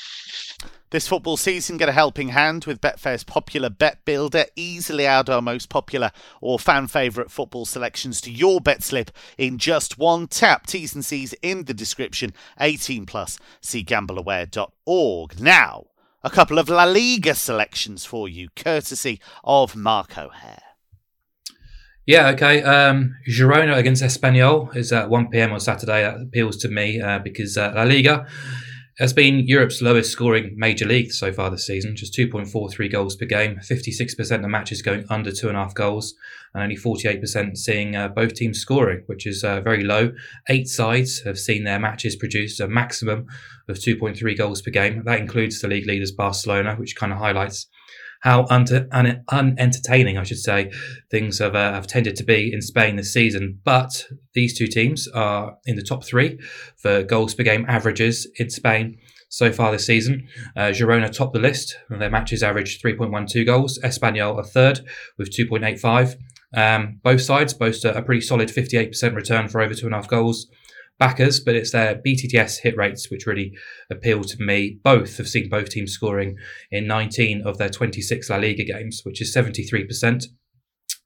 [0.94, 4.44] This football season, get a helping hand with Betfair's popular Bet Builder.
[4.54, 9.58] Easily add our most popular or fan favourite football selections to your bet slip in
[9.58, 10.68] just one tap.
[10.68, 12.32] T's and C's in the description.
[12.60, 13.40] 18 plus.
[13.60, 15.40] See gambleaware.org.
[15.40, 15.86] Now,
[16.22, 20.62] a couple of La Liga selections for you, courtesy of Mark O'Haire.
[22.06, 22.62] Yeah, okay.
[22.62, 26.02] Um, Girona against Espanyol is at 1 pm on Saturday.
[26.02, 28.28] That appeals to me uh, because uh, La Liga
[28.98, 33.26] has been Europe's lowest scoring major league so far this season, just 2.43 goals per
[33.26, 36.14] game, 56% of matches going under two and a half goals,
[36.54, 40.12] and only 48% seeing uh, both teams scoring, which is uh, very low.
[40.48, 43.26] Eight sides have seen their matches produce a maximum
[43.68, 45.02] of 2.3 goals per game.
[45.04, 47.66] That includes the league leaders Barcelona, which kind of highlights
[48.24, 50.72] how un- un- unentertaining, I should say,
[51.10, 53.60] things have, uh, have tended to be in Spain this season.
[53.64, 56.38] But these two teams are in the top three
[56.78, 58.96] for goals per game averages in Spain
[59.28, 60.26] so far this season.
[60.56, 61.76] Uh, Girona top the list.
[61.90, 63.78] And their matches average 3.12 goals.
[63.84, 64.80] Espanyol a third
[65.18, 66.16] with 2.85.
[66.56, 69.98] Um, both sides boast a, a pretty solid 58% return for over two and a
[69.98, 70.46] half goals
[70.98, 73.52] backers, but it's their BTTS hit rates which really
[73.90, 74.78] appeal to me.
[74.82, 76.36] Both have seen both teams scoring
[76.70, 80.24] in 19 of their 26 La Liga games, which is 73%.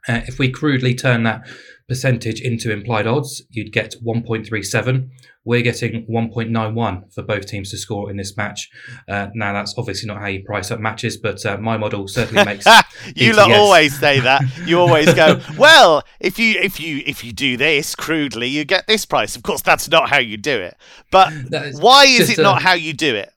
[0.09, 1.47] Uh, if we crudely turn that
[1.89, 5.09] percentage into implied odds, you'd get 1.37.
[5.45, 8.69] We're getting 1.91 for both teams to score in this match.
[9.09, 12.45] Uh, now, that's obviously not how you price up matches, but uh, my model certainly
[12.45, 12.67] makes.
[13.15, 14.43] you lot always say that.
[14.67, 18.87] You always go, well, if you if you if you do this crudely, you get
[18.87, 19.37] this price.
[19.37, 20.77] Of course, that's not how you do it.
[21.11, 21.33] But
[21.81, 23.33] why is it not how you do it?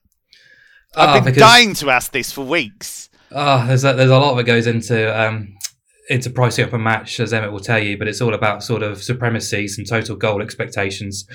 [0.94, 3.08] I've ah, been because, dying to ask this for weeks.
[3.30, 5.56] Oh, there's a, there's a lot that goes into um,
[6.12, 8.82] into pricing up a match, as Emmett will tell you, but it's all about sort
[8.82, 11.26] of supremacies and total goal expectations,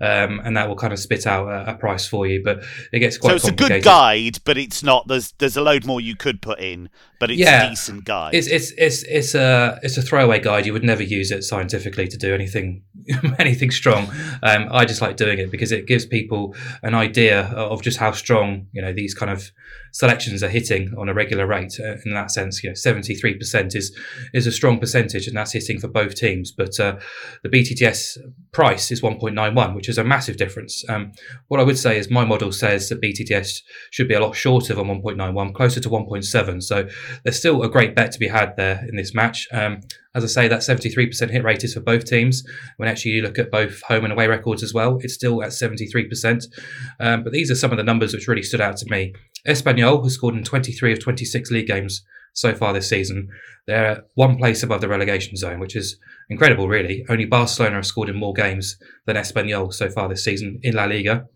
[0.00, 2.42] um, and that will kind of spit out a, a, price for you.
[2.44, 3.30] But it gets quite.
[3.30, 5.08] So it's a good guide, but it's not.
[5.08, 8.34] There's there's a load more you could put in, but it's yeah, a decent guide.
[8.34, 10.66] It's it's it's it's a it's a throwaway guide.
[10.66, 12.82] You would never use it scientifically to do anything
[13.38, 14.08] anything strong.
[14.42, 18.12] Um, I just like doing it because it gives people an idea of just how
[18.12, 19.50] strong you know these kind of
[19.96, 21.80] selections are hitting on a regular rate.
[21.80, 23.96] Uh, in that sense, you know, 73% is
[24.34, 26.52] is a strong percentage, and that's hitting for both teams.
[26.52, 26.98] But uh,
[27.42, 28.18] the BTTS
[28.52, 30.84] price is 1.91, which is a massive difference.
[30.88, 31.12] Um,
[31.48, 34.74] what I would say is my model says that BTTS should be a lot shorter
[34.74, 36.62] than 1.91, closer to 1.7.
[36.62, 36.88] So
[37.24, 39.48] there's still a great bet to be had there in this match.
[39.50, 39.80] Um,
[40.16, 42.42] as I say, that 73% hit rate is for both teams.
[42.78, 45.50] When actually you look at both home and away records as well, it's still at
[45.50, 46.44] 73%.
[46.98, 49.12] Um, but these are some of the numbers which really stood out to me.
[49.46, 52.02] Espanyol has scored in 23 of 26 league games
[52.32, 53.28] so far this season.
[53.66, 55.98] They're one place above the relegation zone, which is
[56.30, 57.04] incredible, really.
[57.10, 60.84] Only Barcelona have scored in more games than Espanyol so far this season in La
[60.84, 61.26] Liga.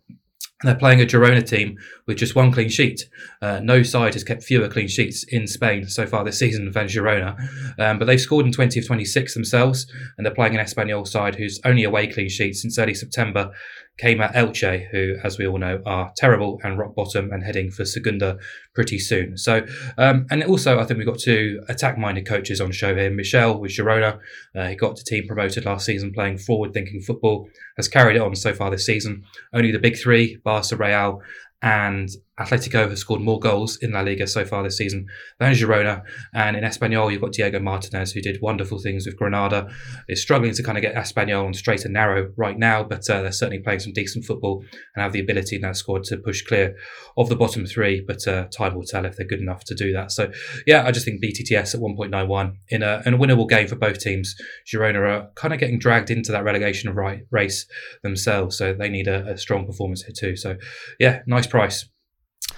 [0.62, 3.09] They're playing a Girona team with just one clean sheet.
[3.40, 6.87] Uh, no side has kept fewer clean sheets in Spain so far this season than
[6.87, 7.37] Girona.
[7.79, 11.37] Um, but they've scored in 20 of 26 themselves, and they're playing an Espanyol side
[11.37, 13.53] whose only away clean sheet since early September
[13.98, 17.70] came at Elche, who, as we all know, are terrible and rock bottom and heading
[17.70, 18.38] for Segunda
[18.74, 19.37] pretty soon.
[19.37, 19.66] So,
[19.98, 23.10] um, and also, I think we've got two attack minded coaches on show here.
[23.10, 24.19] Michel with Girona,
[24.56, 28.23] uh, he got the team promoted last season playing forward thinking football, has carried it
[28.23, 29.25] on so far this season.
[29.52, 31.21] Only the big three, Barca, Real,
[31.62, 32.08] and
[32.38, 35.06] Atletico have scored more goals in La Liga so far this season
[35.38, 36.02] than Girona.
[36.33, 39.68] And in Espanyol, you've got Diego Martinez, who did wonderful things with Granada.
[40.08, 43.22] Is struggling to kind of get Espanyol on straight and narrow right now, but uh,
[43.22, 44.64] they're certainly playing some decent football
[44.94, 46.76] and have the ability in that squad to push clear
[47.18, 48.02] of the bottom three.
[48.06, 50.10] But uh, time will tell if they're good enough to do that.
[50.10, 50.31] So,
[50.66, 53.98] yeah, I just think BTTS at 1.91 in a, in a winnable game for both
[53.98, 54.35] teams.
[54.72, 57.66] Girona are kind of getting dragged into that relegation right, race
[58.02, 60.37] themselves, so they need a, a strong performance here too.
[60.37, 60.56] So,
[60.98, 61.88] yeah, nice price.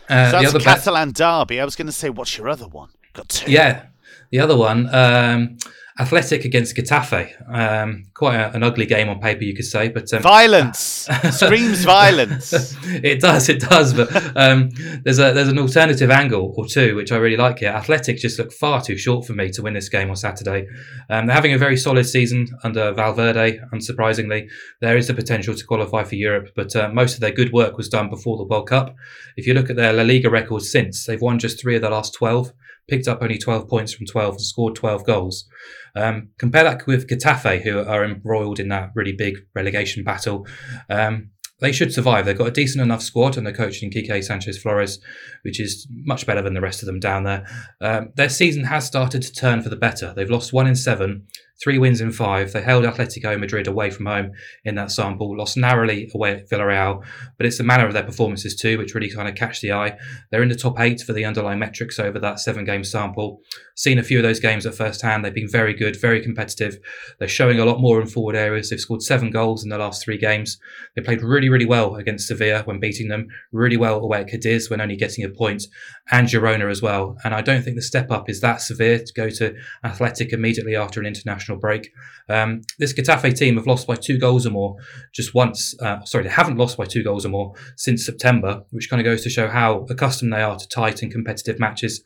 [0.09, 1.61] Uh, so that's the Catalan derby.
[1.61, 2.91] I was going to say, what's your other one?
[3.13, 3.51] Got two.
[3.51, 3.87] Yeah,
[4.31, 4.93] the other one.
[4.95, 5.59] Um,
[5.99, 7.31] Athletic against Getafe.
[7.55, 11.85] Um, quite a, an ugly game on paper, you could say, but um, violence screams
[11.85, 12.53] violence.
[12.85, 13.93] it does, it does.
[13.93, 14.71] But um,
[15.05, 17.71] there's a there's an alternative angle or two which I really like here.
[17.71, 20.67] Athletic just look far too short for me to win this game on Saturday.
[21.11, 23.61] Um, they're having a very solid season under Valverde.
[23.75, 24.49] Unsurprisingly,
[24.81, 27.77] there is the potential to qualify for Europe, but uh, most of their good work
[27.77, 28.95] was done before the World Cup.
[29.37, 31.91] If you look at their La Liga records since, they've won just three of the
[31.91, 32.53] last twelve
[32.89, 35.49] picked up only 12 points from 12 and scored 12 goals.
[35.95, 40.47] Um, compare that with Getafe, who are embroiled in that really big relegation battle.
[40.89, 41.31] Um,
[41.63, 42.27] they should survive.
[42.27, 44.99] They've got a decent enough squad, and they're coaching Quique Sanchez Flores,
[45.43, 47.47] which is much better than the rest of them down there.
[47.81, 50.13] Um, their season has started to turn for the better.
[50.13, 51.29] They've lost one in seven,
[51.63, 52.53] three wins in five.
[52.53, 54.33] They held Atletico Madrid away from home
[54.65, 57.05] in that sample, lost narrowly away at Villarreal,
[57.37, 59.97] but it's the manner of their performances too, which really kind of catch the eye.
[60.31, 63.41] They're in the top eight for the underlying metrics over that seven game sample.
[63.77, 65.25] Seen a few of those games at first hand.
[65.25, 66.79] They've been very good, very competitive.
[67.19, 68.71] They're showing a lot more in forward areas.
[68.71, 70.59] They've scored seven goals in the last three games.
[70.97, 74.69] They played really, really well against Sevilla when beating them, really well away at Cadiz
[74.69, 75.65] when only getting a point,
[76.11, 77.17] and Girona as well.
[77.25, 79.55] And I don't think the step up is that severe to go to
[79.85, 81.93] Athletic immediately after an international international break.
[82.29, 84.77] Um, this Getafe team have lost by two goals or more
[85.15, 85.75] just once.
[85.81, 89.05] Uh, sorry, they haven't lost by two goals or more since September, which kind of
[89.05, 92.03] goes to show how accustomed they are to tight and competitive matches.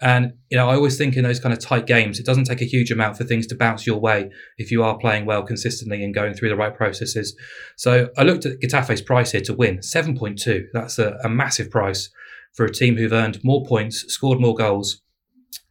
[0.00, 2.60] And you know, I always think in those kind of tight games, it doesn't take
[2.60, 6.02] a huge amount for things to bounce your way if you are playing well consistently
[6.02, 7.36] and going through the right processes.
[7.76, 10.66] So I looked at Getafe's price here to win seven point two.
[10.72, 12.10] That's a, a massive price
[12.52, 15.00] for a team who've earned more points, scored more goals,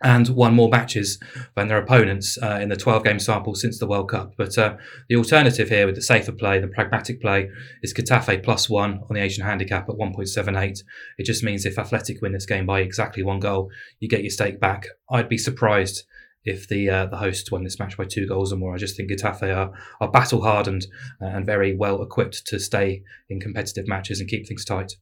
[0.04, 1.20] and won more matches
[1.56, 4.34] than their opponents uh, in the 12 game sample since the World Cup.
[4.38, 4.78] But uh,
[5.10, 7.50] the alternative here with the safer play, the pragmatic play,
[7.84, 10.80] is Getafe plus one on the Asian handicap at 1.78.
[11.18, 13.70] It just means if Athletic win this game by exactly one goal,
[14.00, 14.88] you get your stake back.
[15.10, 16.04] I'd be surprised
[16.44, 18.74] if the uh, the hosts won this match by two goals or more.
[18.74, 20.88] I just think Getafe are, are battle hardened
[21.20, 24.96] and very well equipped to stay in competitive matches and keep things tight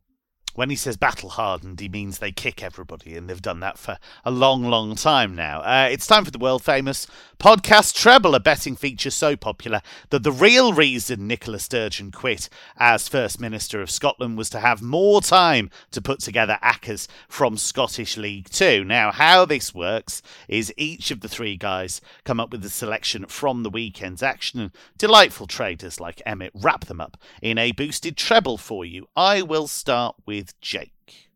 [0.56, 3.98] when he says battle hardened, he means they kick everybody, and they've done that for
[4.26, 5.62] a long, long time now.
[5.62, 7.08] Uh, it's time for the world famous
[7.40, 13.08] podcast Treble, a betting feature so popular that the real reason Nicola Sturgeon quit as
[13.08, 18.18] First Minister of Scotland was to have more time to put together ACCAs from Scottish
[18.18, 18.84] League Two.
[18.84, 23.26] Now, how this works is each of the three guys come up with a selection
[23.28, 28.18] from the weekend's action, and delightful traders like Emmett wrap them up in a boosted
[28.18, 29.08] treble for you.
[29.16, 31.30] I will start with with Jake.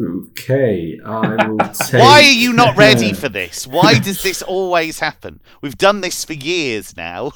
[0.00, 2.00] Okay, I will take.
[2.00, 3.66] Why are you not ready for this?
[3.66, 5.40] Why does this always happen?
[5.60, 7.32] We've done this for years now.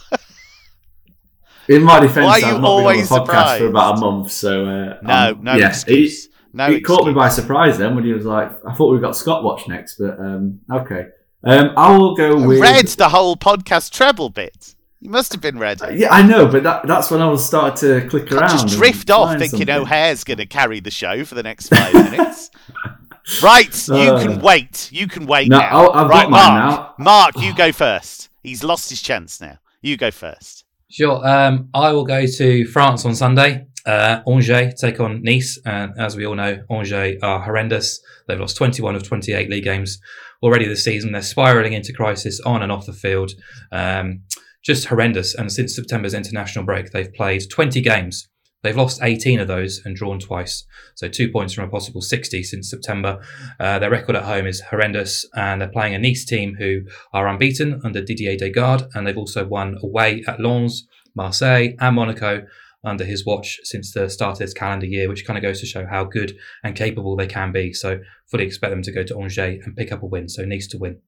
[1.68, 3.61] In my defence, I've not been on the podcast surprised?
[3.61, 6.28] for about a month, so uh, no, um, no yeah, excuse.
[6.53, 9.16] No it caught me by surprise then when he was like, "I thought we got
[9.16, 11.07] Scott Watch next," but um, okay.
[11.43, 12.61] Um, I will go with.
[12.61, 14.76] Read the whole podcast treble bit.
[15.03, 15.83] You must have been ready.
[15.83, 18.51] Uh, yeah, I know, but that, that's when I was starting to click around.
[18.51, 19.69] Just drift off thinking something.
[19.69, 22.51] O'Haire's going to carry the show for the next five minutes.
[23.43, 24.93] right, uh, you can wait.
[24.93, 25.91] You can wait no, now.
[25.91, 26.55] I've right, Mark.
[26.55, 27.05] Now.
[27.05, 28.29] Mark, you go first.
[28.45, 29.59] He's lost his chance now.
[29.81, 30.65] You go first.
[30.89, 31.27] Sure.
[31.27, 33.67] Um, I will go to France on Sunday.
[33.85, 38.01] Uh, Angers take on Nice, and as we all know, Angers are horrendous.
[38.29, 39.99] They've lost 21 of 28 league games
[40.45, 41.11] already this season.
[41.11, 43.33] They're spiraling into crisis on and off the field.
[43.73, 44.23] Um,
[44.63, 45.35] just horrendous.
[45.35, 48.29] And since September's international break, they've played 20 games.
[48.63, 50.65] They've lost 18 of those and drawn twice.
[50.95, 53.21] So two points from a possible 60 since September.
[53.59, 56.83] Uh, their record at home is horrendous, and they're playing a Nice team who
[57.13, 62.43] are unbeaten under Didier Digard, and they've also won away at Lens, Marseille, and Monaco
[62.85, 65.67] under his watch since the start of this calendar year, which kind of goes to
[65.67, 67.73] show how good and capable they can be.
[67.73, 70.29] So fully expect them to go to Angers and pick up a win.
[70.29, 71.01] So Nice to win.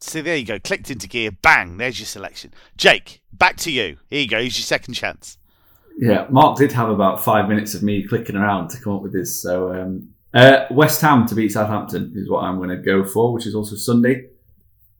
[0.00, 0.58] So there you go.
[0.58, 1.30] Clicked into gear.
[1.30, 1.76] Bang.
[1.76, 2.52] There's your selection.
[2.76, 3.98] Jake, back to you.
[4.08, 4.40] Here you go.
[4.40, 5.38] Here's your second chance.
[5.98, 9.12] Yeah, Mark did have about five minutes of me clicking around to come up with
[9.12, 9.42] this.
[9.42, 13.34] So um, uh, West Ham to beat Southampton is what I'm going to go for,
[13.34, 14.28] which is also Sunday.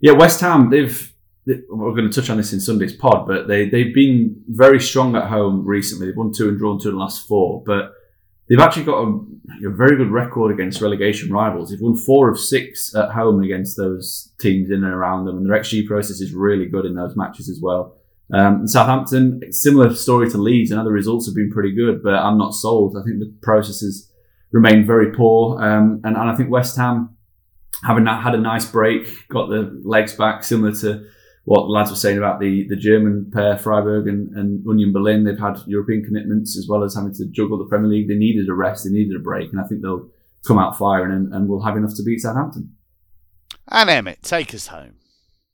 [0.01, 0.69] Yeah, West Ham.
[0.69, 1.11] They've
[1.47, 4.81] they, we're going to touch on this in Sunday's pod, but they they've been very
[4.81, 6.07] strong at home recently.
[6.07, 7.93] They've won two and drawn two in the last four, but
[8.51, 11.71] they've actually got a, a very good record against relegation rivals.
[11.71, 15.47] They've won four of six at home against those teams in and around them, and
[15.49, 17.97] their XG process is really good in those matches as well.
[18.33, 20.71] Um, Southampton, similar story to Leeds.
[20.71, 22.97] Know the results have been pretty good, but I'm not sold.
[22.97, 24.11] I think the processes
[24.53, 27.17] remain very poor, um, and, and I think West Ham
[27.85, 31.07] having had a nice break, got the legs back, similar to
[31.45, 35.25] what the lads were saying about the, the German pair, Freiburg and, and Union Berlin.
[35.25, 38.09] They've had European commitments as well as having to juggle the Premier League.
[38.09, 40.09] They needed a rest, they needed a break, and I think they'll
[40.47, 42.77] come out firing and, and will have enough to beat Southampton.
[43.69, 44.97] And Emmett, take us home.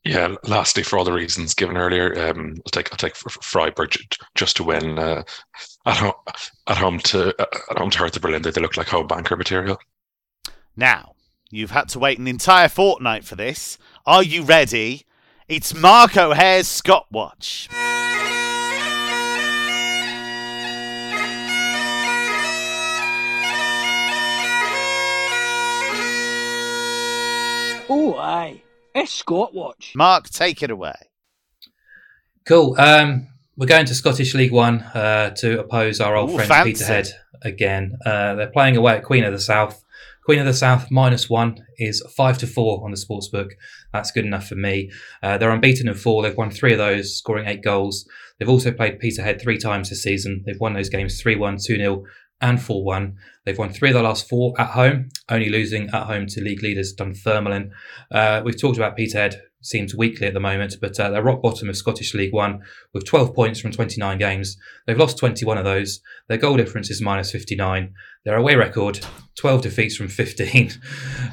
[0.05, 3.93] Yeah, lastly, for all the reasons given earlier, um, I'll take I'll take Freiburg
[4.37, 5.25] just to win uh,
[5.85, 6.13] at home
[6.69, 8.43] at home to uh, at home to Hertha Berlin.
[8.43, 9.79] They look like home banker material.
[10.77, 11.17] Now
[11.51, 13.79] you've had to wait an entire fortnight for this.
[14.07, 15.07] Are you ready?
[15.49, 17.69] It's Mark O'Haire's Scott Watch.
[27.89, 28.61] Oh, aye.
[28.93, 29.93] It's Scott Watch.
[29.95, 30.97] Mark, take it away.
[32.45, 32.75] Cool.
[32.77, 36.73] Um, we're going to Scottish League One uh, to oppose our old Ooh, friend fancy.
[36.73, 37.09] Peterhead
[37.43, 37.99] again.
[38.05, 39.81] Uh, they're playing away at Queen of the South.
[40.27, 43.51] Queen of the South minus one is five to four on the sportsbook.
[43.93, 44.91] That's good enough for me.
[45.23, 46.21] Uh, they're unbeaten in four.
[46.21, 48.09] They've won three of those, scoring eight goals.
[48.37, 50.43] They've also played Peterhead three times this season.
[50.45, 52.05] They've won those games 3 1, 2 0,
[52.41, 53.15] and 4 1.
[53.45, 56.65] They've won three of their last four at home, only losing at home to league
[56.65, 57.71] leaders Dunfermline.
[58.11, 61.69] Uh, we've talked about Peterhead, seems weakly at the moment, but uh, they're rock bottom
[61.69, 64.57] of Scottish League One with 12 points from 29 games.
[64.87, 66.01] They've lost 21 of those.
[66.29, 67.93] Their goal difference is minus 59.
[68.25, 69.05] Their away record,
[69.37, 70.73] 12 defeats from 15.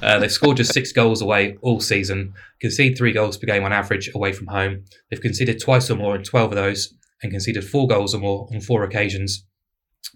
[0.01, 3.71] Uh, they've scored just six goals away all season, concede three goals per game on
[3.71, 4.83] average away from home.
[5.09, 8.49] They've conceded twice or more in 12 of those and conceded four goals or more
[8.53, 9.45] on four occasions.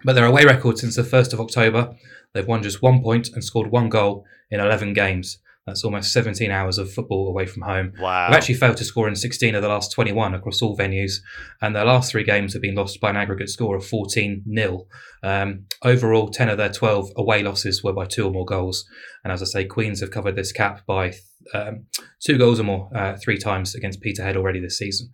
[0.03, 1.95] But their away record since the 1st of October,
[2.33, 5.37] they've won just one point and scored one goal in 11 games.
[5.67, 7.91] That's almost 17 hours of football away from home.
[7.99, 8.29] Wow.
[8.29, 11.15] They've actually failed to score in 16 of the last 21 across all venues,
[11.61, 14.87] and their last three games have been lost by an aggregate score of 14 0.
[15.23, 18.85] Um, overall, 10 of their 12 away losses were by two or more goals.
[19.23, 21.13] And as I say, Queens have covered this cap by
[21.53, 21.85] um,
[22.23, 25.09] two goals or more uh, three times against Peterhead already this season.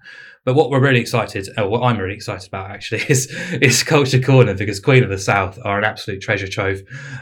[0.46, 3.32] But what we're really excited, or what I'm really excited about actually, is
[3.62, 6.82] is Culture Corner because Queen of the South are an absolute treasure trove.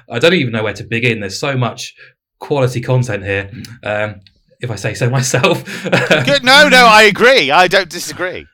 [0.09, 1.19] I don't even know where to begin.
[1.19, 1.95] There's so much
[2.41, 3.49] quality content here.
[3.83, 4.19] Um,
[4.59, 5.63] if I say so myself.
[6.25, 6.43] Good.
[6.43, 7.49] No, no, I agree.
[7.49, 8.45] I don't disagree.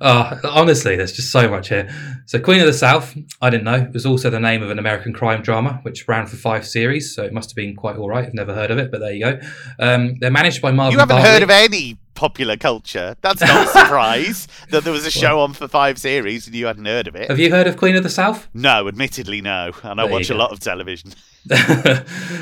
[0.00, 1.92] Oh, honestly, there's just so much here.
[2.26, 4.78] So, Queen of the South, I didn't know, it was also the name of an
[4.78, 7.14] American crime drama, which ran for five series.
[7.14, 8.24] So, it must have been quite all right.
[8.24, 9.40] I've never heard of it, but there you go.
[9.80, 11.30] Um, they're managed by Marvin You haven't Bartley.
[11.32, 13.14] heard of any popular culture.
[13.20, 16.66] That's not a surprise that there was a show on for five series and you
[16.66, 17.28] hadn't heard of it.
[17.28, 18.48] Have you heard of Queen of the South?
[18.52, 19.70] No, admittedly, no.
[19.84, 21.12] And I There watch a lot of television.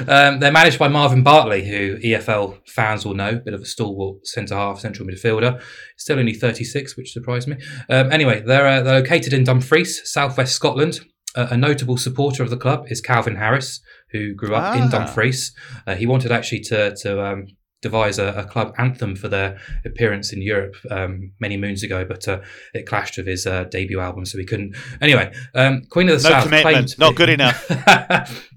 [0.08, 4.26] um, they're managed by Marvin Bartley, who EFL fans will know, bit of a stalwart
[4.26, 5.60] centre half, central midfielder.
[5.98, 7.56] Still only 36, which surprised me.
[7.90, 11.00] Um, anyway, they're, uh, they're located in Dumfries, southwest Scotland.
[11.36, 13.80] Uh, a notable supporter of the club is Calvin Harris,
[14.12, 14.82] who grew up Ah.
[14.84, 15.52] in Dumfries.
[15.86, 17.46] Uh, he wanted actually to, to um,
[17.84, 22.26] devise a, a club anthem for their appearance in Europe um, many moons ago, but
[22.26, 22.40] uh,
[22.72, 24.74] it clashed with his uh, debut album, so he couldn't.
[25.00, 26.98] Anyway, um, Queen of the No South commitment.
[26.98, 27.60] Not be- good enough.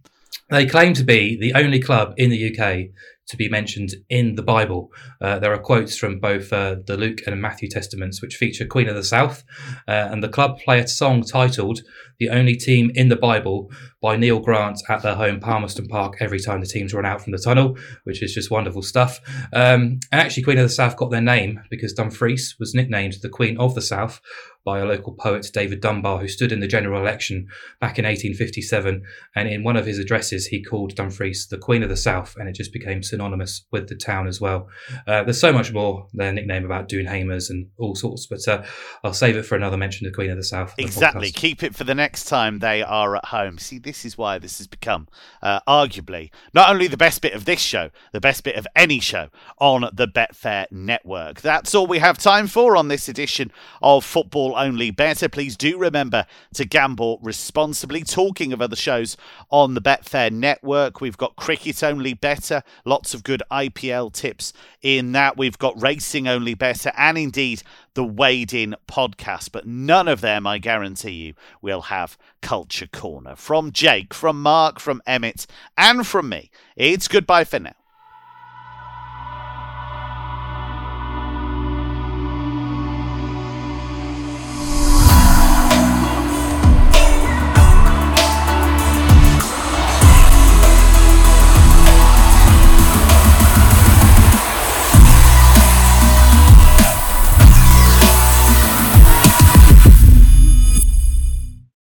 [0.49, 2.87] they claim to be the only club in the UK
[3.27, 4.89] to be mentioned in the Bible.
[5.19, 8.87] Uh, there are quotes from both uh, the Luke and Matthew Testaments, which feature Queen
[8.87, 9.43] of the South,
[9.87, 11.81] uh, and the club play a song titled
[12.19, 13.69] "The Only Team in the Bible"
[14.01, 17.31] by Neil Grant at their home Palmerston Park every time the teams run out from
[17.31, 19.19] the tunnel, which is just wonderful stuff.
[19.53, 23.29] Um, and actually, Queen of the South got their name because Dumfries was nicknamed the
[23.29, 24.21] Queen of the South
[24.67, 27.47] by a local poet, David Dunbar, who stood in the general election
[27.79, 29.01] back in 1857.
[29.33, 32.49] And in one of his addresses, he called Dumfries the Queen of the South, and
[32.49, 34.67] it just became synonymous with the town as well.
[35.07, 38.65] Uh, there's so much more their nickname about Doonhamers and all sorts, but uh,
[39.05, 40.73] I'll save it for another mention of Queen of the South.
[40.77, 41.27] Exactly.
[41.27, 43.59] The Keep it for the next time they are at home.
[43.59, 45.07] See, this is why this has become
[45.41, 48.99] uh, arguably not only the best bit of this show, the best bit of any
[48.99, 49.29] show
[49.59, 51.39] on the Betfair network.
[51.39, 53.49] That's all we have time for on this edition
[53.81, 55.29] of Football Only Bettor.
[55.29, 56.25] Please do remember
[56.55, 58.03] to gamble responsibly.
[58.03, 59.15] Talking of other shows
[59.49, 65.13] on the Betfair network, we've got Cricket Only Bettor, lots of good IPL tips in
[65.13, 65.37] that.
[65.37, 67.63] We've got Racing Only Bettor, and indeed
[67.97, 69.51] the Wade In podcast.
[69.51, 71.33] But none of them, I guarantee you,
[71.63, 73.35] will have Culture Corner.
[73.35, 77.73] From Jake, from Mark, from Emmett, and from me, it's goodbye for now.